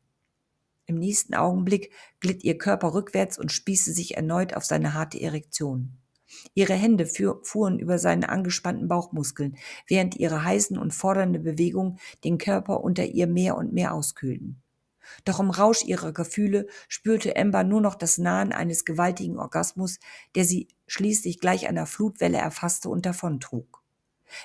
Im 0.85 0.97
nächsten 0.97 1.35
Augenblick 1.35 1.91
glitt 2.21 2.43
ihr 2.43 2.57
Körper 2.57 2.93
rückwärts 2.93 3.37
und 3.37 3.51
spießte 3.51 3.91
sich 3.91 4.15
erneut 4.15 4.55
auf 4.55 4.65
seine 4.65 4.93
harte 4.93 5.19
Erektion. 5.19 5.97
Ihre 6.53 6.73
Hände 6.73 7.05
fuhren 7.05 7.79
über 7.79 7.97
seine 7.97 8.29
angespannten 8.29 8.87
Bauchmuskeln, 8.87 9.57
während 9.87 10.15
ihre 10.15 10.43
heißen 10.43 10.77
und 10.77 10.93
fordernde 10.93 11.39
Bewegungen 11.39 11.99
den 12.23 12.37
Körper 12.37 12.83
unter 12.83 13.05
ihr 13.05 13.27
mehr 13.27 13.57
und 13.57 13.73
mehr 13.73 13.93
auskühlten. 13.93 14.61
Doch 15.25 15.39
im 15.39 15.49
Rausch 15.49 15.83
ihrer 15.83 16.13
Gefühle 16.13 16.67
spürte 16.87 17.35
Amber 17.35 17.63
nur 17.63 17.81
noch 17.81 17.95
das 17.95 18.17
Nahen 18.17 18.51
eines 18.51 18.85
gewaltigen 18.85 19.37
Orgasmus, 19.37 19.99
der 20.35 20.45
sie 20.45 20.67
schließlich 20.87 21.39
gleich 21.39 21.67
einer 21.67 21.85
Flutwelle 21.85 22.37
erfasste 22.37 22.89
und 22.89 23.05
davontrug. 23.05 23.81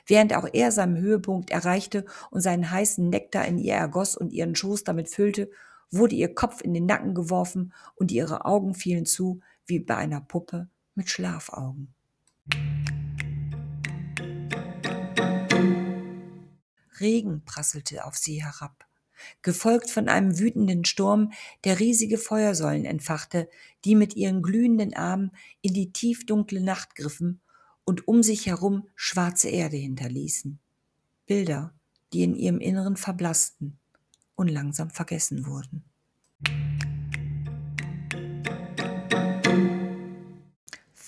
Während 0.07 0.35
auch 0.35 0.49
er 0.53 0.73
seinen 0.73 0.97
Höhepunkt 0.97 1.51
erreichte 1.51 2.07
und 2.31 2.41
seinen 2.41 2.71
heißen 2.71 3.09
Nektar 3.09 3.45
in 3.47 3.59
ihr 3.59 3.75
ergoss 3.75 4.17
und 4.17 4.33
ihren 4.33 4.57
Schoß 4.57 4.83
damit 4.85 5.09
füllte, 5.09 5.51
wurde 5.91 6.17
ihr 6.17 6.35
Kopf 6.35 6.61
in 6.61 6.75
den 6.75 6.87
Nacken 6.87 7.15
geworfen 7.15 7.73
und 7.95 8.11
ihre 8.11 8.45
Augen 8.45 8.75
fielen 8.75 9.07
zu, 9.07 9.41
wie 9.67 9.79
bei 9.79 9.97
einer 9.97 10.21
Puppe 10.21 10.69
mit 10.97 11.09
Schlafaugen. 11.09 11.95
Regen 16.99 17.45
prasselte 17.45 18.05
auf 18.05 18.17
sie 18.17 18.43
herab 18.43 18.87
gefolgt 19.43 19.91
von 19.91 20.09
einem 20.09 20.39
wütenden 20.39 20.85
Sturm, 20.85 21.33
der 21.65 21.81
riesige 21.81 22.19
Feuersäulen 22.19 22.85
entfachte, 22.85 23.49
die 23.85 23.95
mit 23.95 24.17
ihren 24.17 24.43
glühenden 24.43 24.95
Armen 24.95 25.33
in 25.63 25.75
die 25.75 25.93
tiefdunkle 25.93 26.61
Nacht 26.61 26.95
griffen 26.95 27.41
und 27.85 28.09
um 28.09 28.23
sich 28.23 28.47
herum 28.47 28.89
schwarze 28.95 29.49
Erde 29.49 29.77
hinterließen. 29.77 30.59
Bilder, 31.27 31.75
die 32.13 32.23
in 32.23 32.35
ihrem 32.35 32.61
Inneren 32.61 32.97
verblassten 32.97 33.79
und 34.35 34.49
langsam 34.49 34.91
vergessen 34.91 35.47
wurden. 35.47 35.85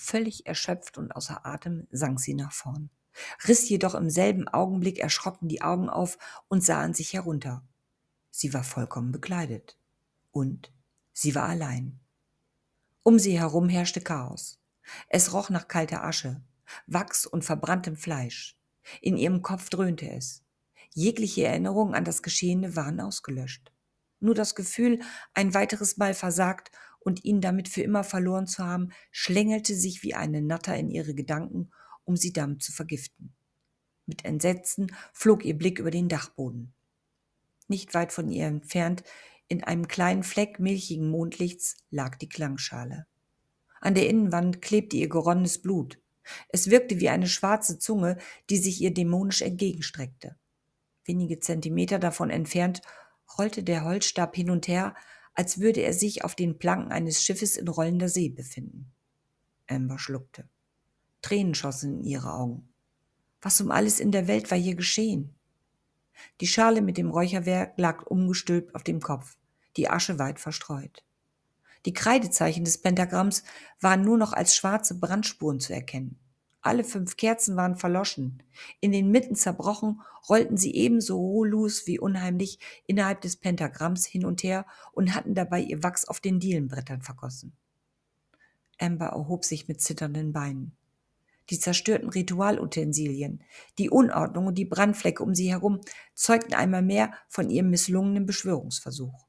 Völlig 0.09 0.47
erschöpft 0.47 0.97
und 0.97 1.11
außer 1.11 1.45
Atem 1.45 1.87
sank 1.91 2.19
sie 2.19 2.33
nach 2.33 2.51
vorn. 2.51 2.89
riss 3.47 3.69
jedoch 3.69 3.93
im 3.93 4.09
selben 4.09 4.47
Augenblick 4.47 4.97
erschrocken 4.97 5.47
die 5.47 5.61
Augen 5.61 5.87
auf 5.87 6.17
und 6.47 6.63
sah 6.63 6.81
an 6.81 6.95
sich 6.95 7.13
herunter. 7.13 7.63
Sie 8.31 8.51
war 8.51 8.63
vollkommen 8.63 9.11
bekleidet. 9.11 9.77
Und 10.31 10.73
sie 11.13 11.35
war 11.35 11.43
allein. 11.43 11.99
Um 13.03 13.19
sie 13.19 13.37
herum 13.37 13.69
herrschte 13.69 14.01
Chaos. 14.01 14.59
Es 15.09 15.31
roch 15.31 15.51
nach 15.51 15.67
kalter 15.67 16.03
Asche, 16.03 16.41
Wachs 16.87 17.27
und 17.27 17.45
verbranntem 17.45 17.95
Fleisch. 17.95 18.57
In 19.01 19.15
ihrem 19.15 19.43
Kopf 19.43 19.69
dröhnte 19.69 20.09
es. 20.09 20.43
Jegliche 20.91 21.43
Erinnerungen 21.43 21.93
an 21.93 22.03
das 22.03 22.23
Geschehene 22.23 22.75
waren 22.75 22.99
ausgelöscht. 22.99 23.71
Nur 24.21 24.33
das 24.33 24.55
Gefühl, 24.55 25.01
ein 25.35 25.53
weiteres 25.53 25.97
Mal 25.97 26.15
versagt 26.15 26.71
und 26.99 27.23
ihn 27.25 27.41
damit 27.41 27.69
für 27.69 27.81
immer 27.81 28.03
verloren 28.03 28.47
zu 28.47 28.65
haben, 28.65 28.91
schlängelte 29.11 29.75
sich 29.75 30.03
wie 30.03 30.13
eine 30.13 30.41
Natter 30.41 30.75
in 30.75 30.89
ihre 30.89 31.13
Gedanken, 31.13 31.71
um 32.03 32.15
sie 32.15 32.33
damit 32.33 32.61
zu 32.61 32.71
vergiften. 32.71 33.33
Mit 34.05 34.25
Entsetzen 34.25 34.91
flog 35.13 35.45
ihr 35.45 35.57
Blick 35.57 35.79
über 35.79 35.91
den 35.91 36.09
Dachboden. 36.09 36.73
Nicht 37.67 37.93
weit 37.93 38.11
von 38.11 38.29
ihr 38.31 38.47
entfernt, 38.47 39.03
in 39.47 39.63
einem 39.63 39.87
kleinen 39.87 40.23
Fleck 40.23 40.59
milchigen 40.59 41.09
Mondlichts, 41.09 41.77
lag 41.89 42.17
die 42.17 42.29
Klangschale. 42.29 43.05
An 43.81 43.95
der 43.95 44.09
Innenwand 44.09 44.61
klebte 44.61 44.97
ihr 44.97 45.09
geronnenes 45.09 45.61
Blut. 45.61 45.99
Es 46.49 46.69
wirkte 46.69 46.99
wie 46.99 47.09
eine 47.09 47.27
schwarze 47.27 47.79
Zunge, 47.79 48.17
die 48.49 48.57
sich 48.57 48.81
ihr 48.81 48.93
dämonisch 48.93 49.41
entgegenstreckte. 49.41 50.35
Wenige 51.05 51.39
Zentimeter 51.39 51.97
davon 51.97 52.29
entfernt 52.29 52.81
rollte 53.37 53.63
der 53.63 53.83
Holzstab 53.83 54.35
hin 54.35 54.49
und 54.49 54.67
her, 54.67 54.95
als 55.39 55.61
würde 55.61 55.79
er 55.79 55.93
sich 55.93 56.25
auf 56.25 56.35
den 56.35 56.59
Planken 56.59 56.91
eines 56.91 57.23
Schiffes 57.23 57.55
in 57.55 57.69
rollender 57.69 58.09
See 58.09 58.27
befinden. 58.27 58.91
Amber 59.67 59.97
schluckte. 59.97 60.49
Tränen 61.21 61.55
schossen 61.55 61.99
in 61.99 62.03
ihre 62.03 62.33
Augen. 62.33 62.67
Was 63.41 63.61
um 63.61 63.71
alles 63.71 64.01
in 64.01 64.11
der 64.11 64.27
Welt 64.27 64.51
war 64.51 64.57
hier 64.57 64.75
geschehen? 64.75 65.33
Die 66.41 66.47
Schale 66.47 66.81
mit 66.81 66.97
dem 66.97 67.09
Räucherwerk 67.09 67.77
lag 67.77 68.05
umgestülpt 68.07 68.75
auf 68.75 68.83
dem 68.83 68.99
Kopf, 68.99 69.37
die 69.77 69.89
Asche 69.89 70.19
weit 70.19 70.41
verstreut. 70.41 71.05
Die 71.85 71.93
Kreidezeichen 71.93 72.65
des 72.65 72.81
Pentagramms 72.81 73.45
waren 73.79 74.01
nur 74.01 74.17
noch 74.17 74.33
als 74.33 74.57
schwarze 74.57 74.99
Brandspuren 74.99 75.61
zu 75.61 75.71
erkennen. 75.71 76.19
Alle 76.61 76.83
fünf 76.83 77.15
Kerzen 77.15 77.55
waren 77.55 77.75
verloschen. 77.75 78.43
In 78.81 78.91
den 78.91 79.11
Mitten 79.11 79.35
zerbrochen, 79.35 80.01
rollten 80.27 80.57
sie 80.57 80.75
ebenso 80.75 81.17
ruhelos 81.17 81.87
wie 81.87 81.99
unheimlich 81.99 82.59
innerhalb 82.85 83.21
des 83.21 83.37
Pentagramms 83.37 84.05
hin 84.05 84.25
und 84.25 84.43
her 84.43 84.65
und 84.91 85.15
hatten 85.15 85.35
dabei 85.35 85.61
ihr 85.61 85.83
Wachs 85.83 86.05
auf 86.05 86.19
den 86.19 86.39
Dielenbrettern 86.39 87.01
vergossen. 87.01 87.53
Amber 88.77 89.07
erhob 89.07 89.45
sich 89.45 89.67
mit 89.67 89.81
zitternden 89.81 90.33
Beinen. 90.33 90.75
Die 91.49 91.59
zerstörten 91.59 92.09
Ritualutensilien, 92.09 93.41
die 93.79 93.89
Unordnung 93.89 94.47
und 94.47 94.57
die 94.57 94.65
Brandflecke 94.65 95.23
um 95.23 95.33
sie 95.33 95.49
herum 95.49 95.81
zeugten 96.13 96.53
einmal 96.53 96.83
mehr 96.83 97.13
von 97.27 97.49
ihrem 97.49 97.71
misslungenen 97.71 98.25
Beschwörungsversuch. 98.25 99.25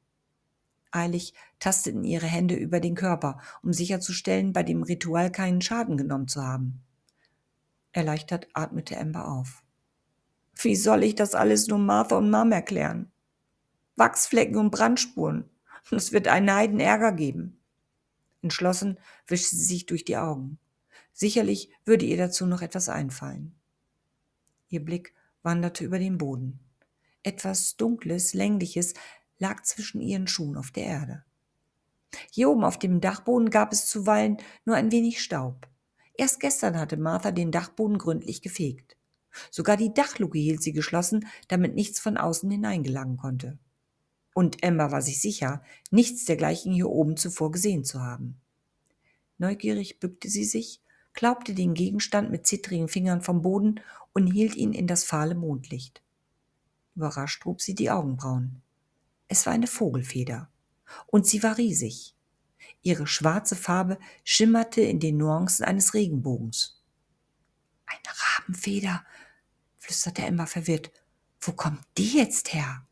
Eilig 0.90 1.34
tasteten 1.60 2.04
ihre 2.04 2.26
Hände 2.26 2.56
über 2.56 2.80
den 2.80 2.94
Körper, 2.94 3.38
um 3.62 3.72
sicherzustellen, 3.72 4.52
bei 4.52 4.64
dem 4.64 4.82
Ritual 4.82 5.30
keinen 5.30 5.62
Schaden 5.62 5.96
genommen 5.96 6.28
zu 6.28 6.42
haben. 6.42 6.82
Erleichtert 7.92 8.48
atmete 8.54 8.98
Amber 8.98 9.28
auf. 9.28 9.62
Wie 10.54 10.76
soll 10.76 11.02
ich 11.02 11.14
das 11.14 11.34
alles 11.34 11.68
nur 11.68 11.78
Martha 11.78 12.16
und 12.16 12.30
Mom 12.30 12.52
erklären? 12.52 13.10
Wachsflecken 13.96 14.56
und 14.56 14.70
Brandspuren. 14.70 15.48
Es 15.90 16.12
wird 16.12 16.28
einen 16.28 16.52
Heiden 16.52 16.80
Ärger 16.80 17.12
geben. 17.12 17.60
Entschlossen 18.42 18.98
wischte 19.26 19.56
sie 19.56 19.64
sich 19.64 19.86
durch 19.86 20.04
die 20.04 20.16
Augen. 20.16 20.58
Sicherlich 21.12 21.70
würde 21.84 22.06
ihr 22.06 22.16
dazu 22.16 22.46
noch 22.46 22.62
etwas 22.62 22.88
einfallen. 22.88 23.54
Ihr 24.68 24.84
Blick 24.84 25.14
wanderte 25.42 25.84
über 25.84 25.98
den 25.98 26.18
Boden. 26.18 26.60
Etwas 27.22 27.76
Dunkles, 27.76 28.34
Längliches 28.34 28.94
lag 29.38 29.62
zwischen 29.62 30.00
ihren 30.00 30.26
Schuhen 30.26 30.56
auf 30.56 30.70
der 30.70 30.84
Erde. 30.84 31.24
Hier 32.30 32.50
oben 32.50 32.64
auf 32.64 32.78
dem 32.78 33.00
Dachboden 33.00 33.50
gab 33.50 33.72
es 33.72 33.86
zuweilen 33.86 34.38
nur 34.64 34.76
ein 34.76 34.92
wenig 34.92 35.22
Staub. 35.22 35.68
Erst 36.14 36.40
gestern 36.40 36.78
hatte 36.78 36.96
Martha 36.96 37.30
den 37.30 37.50
Dachboden 37.50 37.98
gründlich 37.98 38.42
gefegt. 38.42 38.96
Sogar 39.50 39.76
die 39.76 39.94
Dachluke 39.94 40.38
hielt 40.38 40.62
sie 40.62 40.72
geschlossen, 40.72 41.26
damit 41.48 41.74
nichts 41.74 42.00
von 42.00 42.16
außen 42.16 42.50
hineingelangen 42.50 43.16
konnte. 43.16 43.58
Und 44.34 44.62
Emma 44.62 44.90
war 44.90 45.02
sich 45.02 45.20
sicher, 45.20 45.62
nichts 45.90 46.24
dergleichen 46.24 46.72
hier 46.72 46.88
oben 46.88 47.16
zuvor 47.16 47.50
gesehen 47.50 47.84
zu 47.84 48.00
haben. 48.00 48.40
Neugierig 49.38 50.00
bückte 50.00 50.28
sie 50.28 50.44
sich, 50.44 50.80
klaubte 51.12 51.54
den 51.54 51.74
Gegenstand 51.74 52.30
mit 52.30 52.46
zittrigen 52.46 52.88
Fingern 52.88 53.22
vom 53.22 53.42
Boden 53.42 53.80
und 54.12 54.26
hielt 54.26 54.54
ihn 54.54 54.72
in 54.72 54.86
das 54.86 55.04
fahle 55.04 55.34
Mondlicht. 55.34 56.02
Überrascht 56.94 57.44
hob 57.44 57.60
sie 57.60 57.74
die 57.74 57.90
Augenbrauen. 57.90 58.62
Es 59.28 59.46
war 59.46 59.52
eine 59.52 59.66
Vogelfeder. 59.66 60.50
Und 61.06 61.26
sie 61.26 61.42
war 61.42 61.56
riesig. 61.56 62.14
Ihre 62.82 63.06
schwarze 63.06 63.56
Farbe 63.56 63.98
schimmerte 64.24 64.80
in 64.80 65.00
den 65.00 65.18
Nuancen 65.18 65.64
eines 65.64 65.94
Regenbogens. 65.94 66.82
Eine 67.86 68.00
Rabenfeder, 68.38 69.04
flüsterte 69.78 70.22
Emma 70.22 70.46
verwirrt. 70.46 70.90
Wo 71.40 71.52
kommt 71.52 71.82
die 71.98 72.16
jetzt 72.16 72.54
her? 72.54 72.86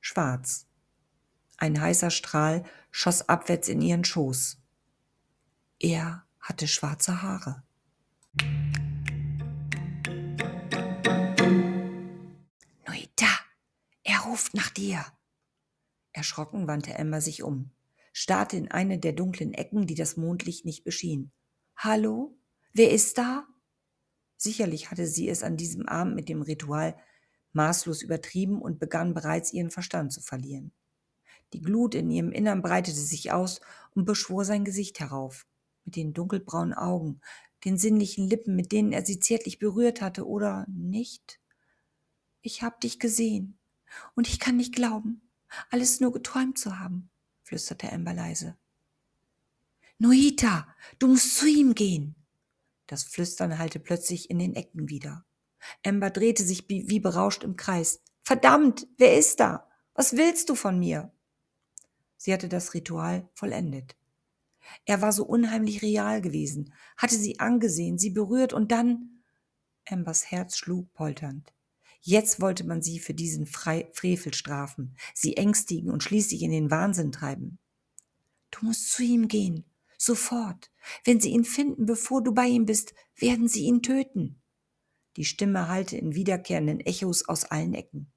Schwarz. 0.00 0.66
Ein 1.56 1.80
heißer 1.80 2.10
Strahl 2.10 2.64
schoss 2.90 3.28
abwärts 3.28 3.68
in 3.68 3.82
ihren 3.82 4.04
Schoß. 4.04 4.58
Er 5.80 6.24
hatte 6.40 6.68
schwarze 6.68 7.22
Haare. 7.22 7.62
Noita, 12.86 13.28
er 14.04 14.20
ruft 14.20 14.54
nach 14.54 14.70
dir. 14.70 15.04
Erschrocken 16.12 16.66
wandte 16.66 16.94
Emma 16.94 17.20
sich 17.20 17.42
um 17.42 17.70
starrte 18.12 18.56
in 18.56 18.70
eine 18.70 18.98
der 18.98 19.12
dunklen 19.12 19.54
Ecken, 19.54 19.86
die 19.86 19.94
das 19.94 20.16
Mondlicht 20.16 20.64
nicht 20.64 20.84
beschien. 20.84 21.32
Hallo? 21.76 22.38
Wer 22.72 22.90
ist 22.92 23.18
da? 23.18 23.46
Sicherlich 24.36 24.90
hatte 24.90 25.06
sie 25.06 25.28
es 25.28 25.42
an 25.42 25.56
diesem 25.56 25.86
Abend 25.86 26.14
mit 26.14 26.28
dem 26.28 26.42
Ritual 26.42 26.96
maßlos 27.52 28.02
übertrieben 28.02 28.60
und 28.60 28.78
begann 28.78 29.14
bereits 29.14 29.52
ihren 29.52 29.70
Verstand 29.70 30.12
zu 30.12 30.20
verlieren. 30.20 30.72
Die 31.52 31.60
Glut 31.60 31.94
in 31.94 32.10
ihrem 32.10 32.30
Innern 32.30 32.62
breitete 32.62 33.00
sich 33.00 33.32
aus 33.32 33.60
und 33.94 34.04
beschwor 34.04 34.44
sein 34.44 34.64
Gesicht 34.64 35.00
herauf, 35.00 35.46
mit 35.84 35.96
den 35.96 36.12
dunkelbraunen 36.12 36.74
Augen, 36.74 37.20
den 37.64 37.78
sinnlichen 37.78 38.28
Lippen, 38.28 38.54
mit 38.54 38.70
denen 38.70 38.92
er 38.92 39.04
sie 39.04 39.18
zärtlich 39.18 39.58
berührt 39.58 40.02
hatte, 40.02 40.26
oder 40.26 40.66
nicht? 40.68 41.40
Ich 42.42 42.62
hab 42.62 42.80
dich 42.80 42.98
gesehen, 42.98 43.58
und 44.14 44.28
ich 44.28 44.38
kann 44.38 44.56
nicht 44.56 44.74
glauben, 44.74 45.32
alles 45.70 46.00
nur 46.00 46.12
geträumt 46.12 46.58
zu 46.58 46.78
haben 46.78 47.10
flüsterte 47.48 47.90
Amber 47.90 48.12
leise. 48.12 48.56
Noita, 49.98 50.68
du 50.98 51.08
musst 51.08 51.36
zu 51.36 51.46
ihm 51.46 51.74
gehen. 51.74 52.14
Das 52.86 53.04
Flüstern 53.04 53.58
hallte 53.58 53.80
plötzlich 53.80 54.30
in 54.30 54.38
den 54.38 54.54
Ecken 54.54 54.88
wieder. 54.88 55.24
Amber 55.84 56.10
drehte 56.10 56.44
sich 56.44 56.68
wie 56.68 57.00
berauscht 57.00 57.42
im 57.42 57.56
Kreis. 57.56 58.02
Verdammt, 58.22 58.86
wer 58.98 59.18
ist 59.18 59.40
da? 59.40 59.68
Was 59.94 60.16
willst 60.16 60.50
du 60.50 60.54
von 60.54 60.78
mir? 60.78 61.10
Sie 62.18 62.32
hatte 62.32 62.48
das 62.48 62.74
Ritual 62.74 63.28
vollendet. 63.34 63.96
Er 64.84 65.00
war 65.00 65.12
so 65.12 65.24
unheimlich 65.24 65.80
real 65.80 66.20
gewesen, 66.20 66.74
hatte 66.98 67.16
sie 67.16 67.40
angesehen, 67.40 67.98
sie 67.98 68.10
berührt 68.10 68.52
und 68.52 68.70
dann 68.70 69.22
Ambers 69.88 70.30
Herz 70.30 70.58
schlug 70.58 70.92
polternd. 70.92 71.54
Jetzt 72.00 72.40
wollte 72.40 72.64
man 72.64 72.82
sie 72.82 72.98
für 72.98 73.14
diesen 73.14 73.46
Frevel 73.46 74.34
strafen, 74.34 74.96
sie 75.14 75.36
ängstigen 75.36 75.90
und 75.90 76.02
schließlich 76.02 76.42
in 76.42 76.50
den 76.50 76.70
Wahnsinn 76.70 77.12
treiben. 77.12 77.58
Du 78.50 78.66
musst 78.66 78.90
zu 78.92 79.02
ihm 79.02 79.28
gehen, 79.28 79.64
sofort. 79.98 80.70
Wenn 81.04 81.20
sie 81.20 81.30
ihn 81.30 81.44
finden, 81.44 81.86
bevor 81.86 82.22
du 82.22 82.32
bei 82.32 82.46
ihm 82.46 82.66
bist, 82.66 82.94
werden 83.16 83.48
sie 83.48 83.64
ihn 83.64 83.82
töten. 83.82 84.40
Die 85.16 85.24
Stimme 85.24 85.68
hallte 85.68 85.96
in 85.96 86.14
wiederkehrenden 86.14 86.80
Echos 86.80 87.28
aus 87.28 87.44
allen 87.44 87.74
Ecken. 87.74 88.12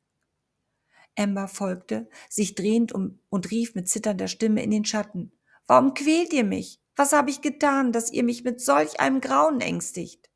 Amber 1.17 1.47
folgte, 1.47 2.09
sich 2.29 2.55
drehend 2.55 2.93
um, 2.93 3.19
und 3.29 3.51
rief 3.51 3.75
mit 3.75 3.89
zitternder 3.89 4.27
Stimme 4.27 4.63
in 4.63 4.71
den 4.71 4.85
Schatten. 4.85 5.33
Warum 5.67 5.93
quält 5.93 6.31
ihr 6.31 6.43
mich? 6.43 6.79
Was 6.95 7.11
habe 7.11 7.29
ich 7.29 7.41
getan, 7.41 7.91
dass 7.91 8.11
ihr 8.11 8.23
mich 8.23 8.43
mit 8.43 8.61
solch 8.61 8.99
einem 8.99 9.21
Grauen 9.21 9.61
ängstigt? 9.61 10.30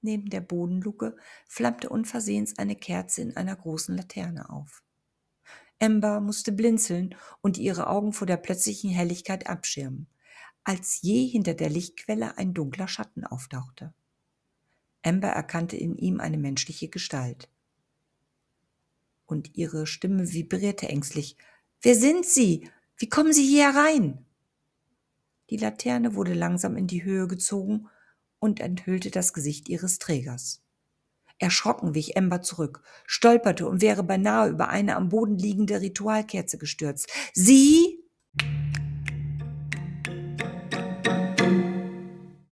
Neben 0.00 0.30
der 0.30 0.40
Bodenluke 0.40 1.16
flammte 1.46 1.88
unversehens 1.88 2.58
eine 2.58 2.76
Kerze 2.76 3.22
in 3.22 3.36
einer 3.36 3.56
großen 3.56 3.96
Laterne 3.96 4.48
auf. 4.50 4.82
Amber 5.80 6.20
musste 6.20 6.52
blinzeln 6.52 7.14
und 7.40 7.58
ihre 7.58 7.88
Augen 7.88 8.12
vor 8.12 8.26
der 8.26 8.36
plötzlichen 8.36 8.90
Helligkeit 8.90 9.48
abschirmen, 9.48 10.06
als 10.64 11.00
je 11.02 11.26
hinter 11.26 11.54
der 11.54 11.70
Lichtquelle 11.70 12.36
ein 12.36 12.54
dunkler 12.54 12.88
Schatten 12.88 13.24
auftauchte. 13.24 13.92
Amber 15.02 15.28
erkannte 15.28 15.76
in 15.76 15.96
ihm 15.96 16.20
eine 16.20 16.38
menschliche 16.38 16.88
Gestalt. 16.88 17.48
Und 19.26 19.56
ihre 19.56 19.86
Stimme 19.86 20.32
vibrierte 20.32 20.88
ängstlich. 20.88 21.36
Wer 21.80 21.94
sind 21.94 22.24
Sie? 22.26 22.68
Wie 22.96 23.08
kommen 23.08 23.32
Sie 23.32 23.46
hier 23.46 23.72
herein? 23.72 24.24
Die 25.50 25.56
Laterne 25.56 26.14
wurde 26.14 26.34
langsam 26.34 26.76
in 26.76 26.86
die 26.86 27.04
Höhe 27.04 27.28
gezogen 27.28 27.88
und 28.40 28.60
enthüllte 28.60 29.10
das 29.10 29.32
Gesicht 29.32 29.68
ihres 29.68 29.98
Trägers. 29.98 30.62
Erschrocken 31.38 31.94
wich 31.94 32.16
Ember 32.16 32.42
zurück, 32.42 32.82
stolperte 33.06 33.66
und 33.68 33.80
wäre 33.80 34.02
beinahe 34.02 34.48
über 34.50 34.68
eine 34.68 34.96
am 34.96 35.08
Boden 35.08 35.38
liegende 35.38 35.80
Ritualkerze 35.80 36.58
gestürzt. 36.58 37.08
Sie? 37.34 37.97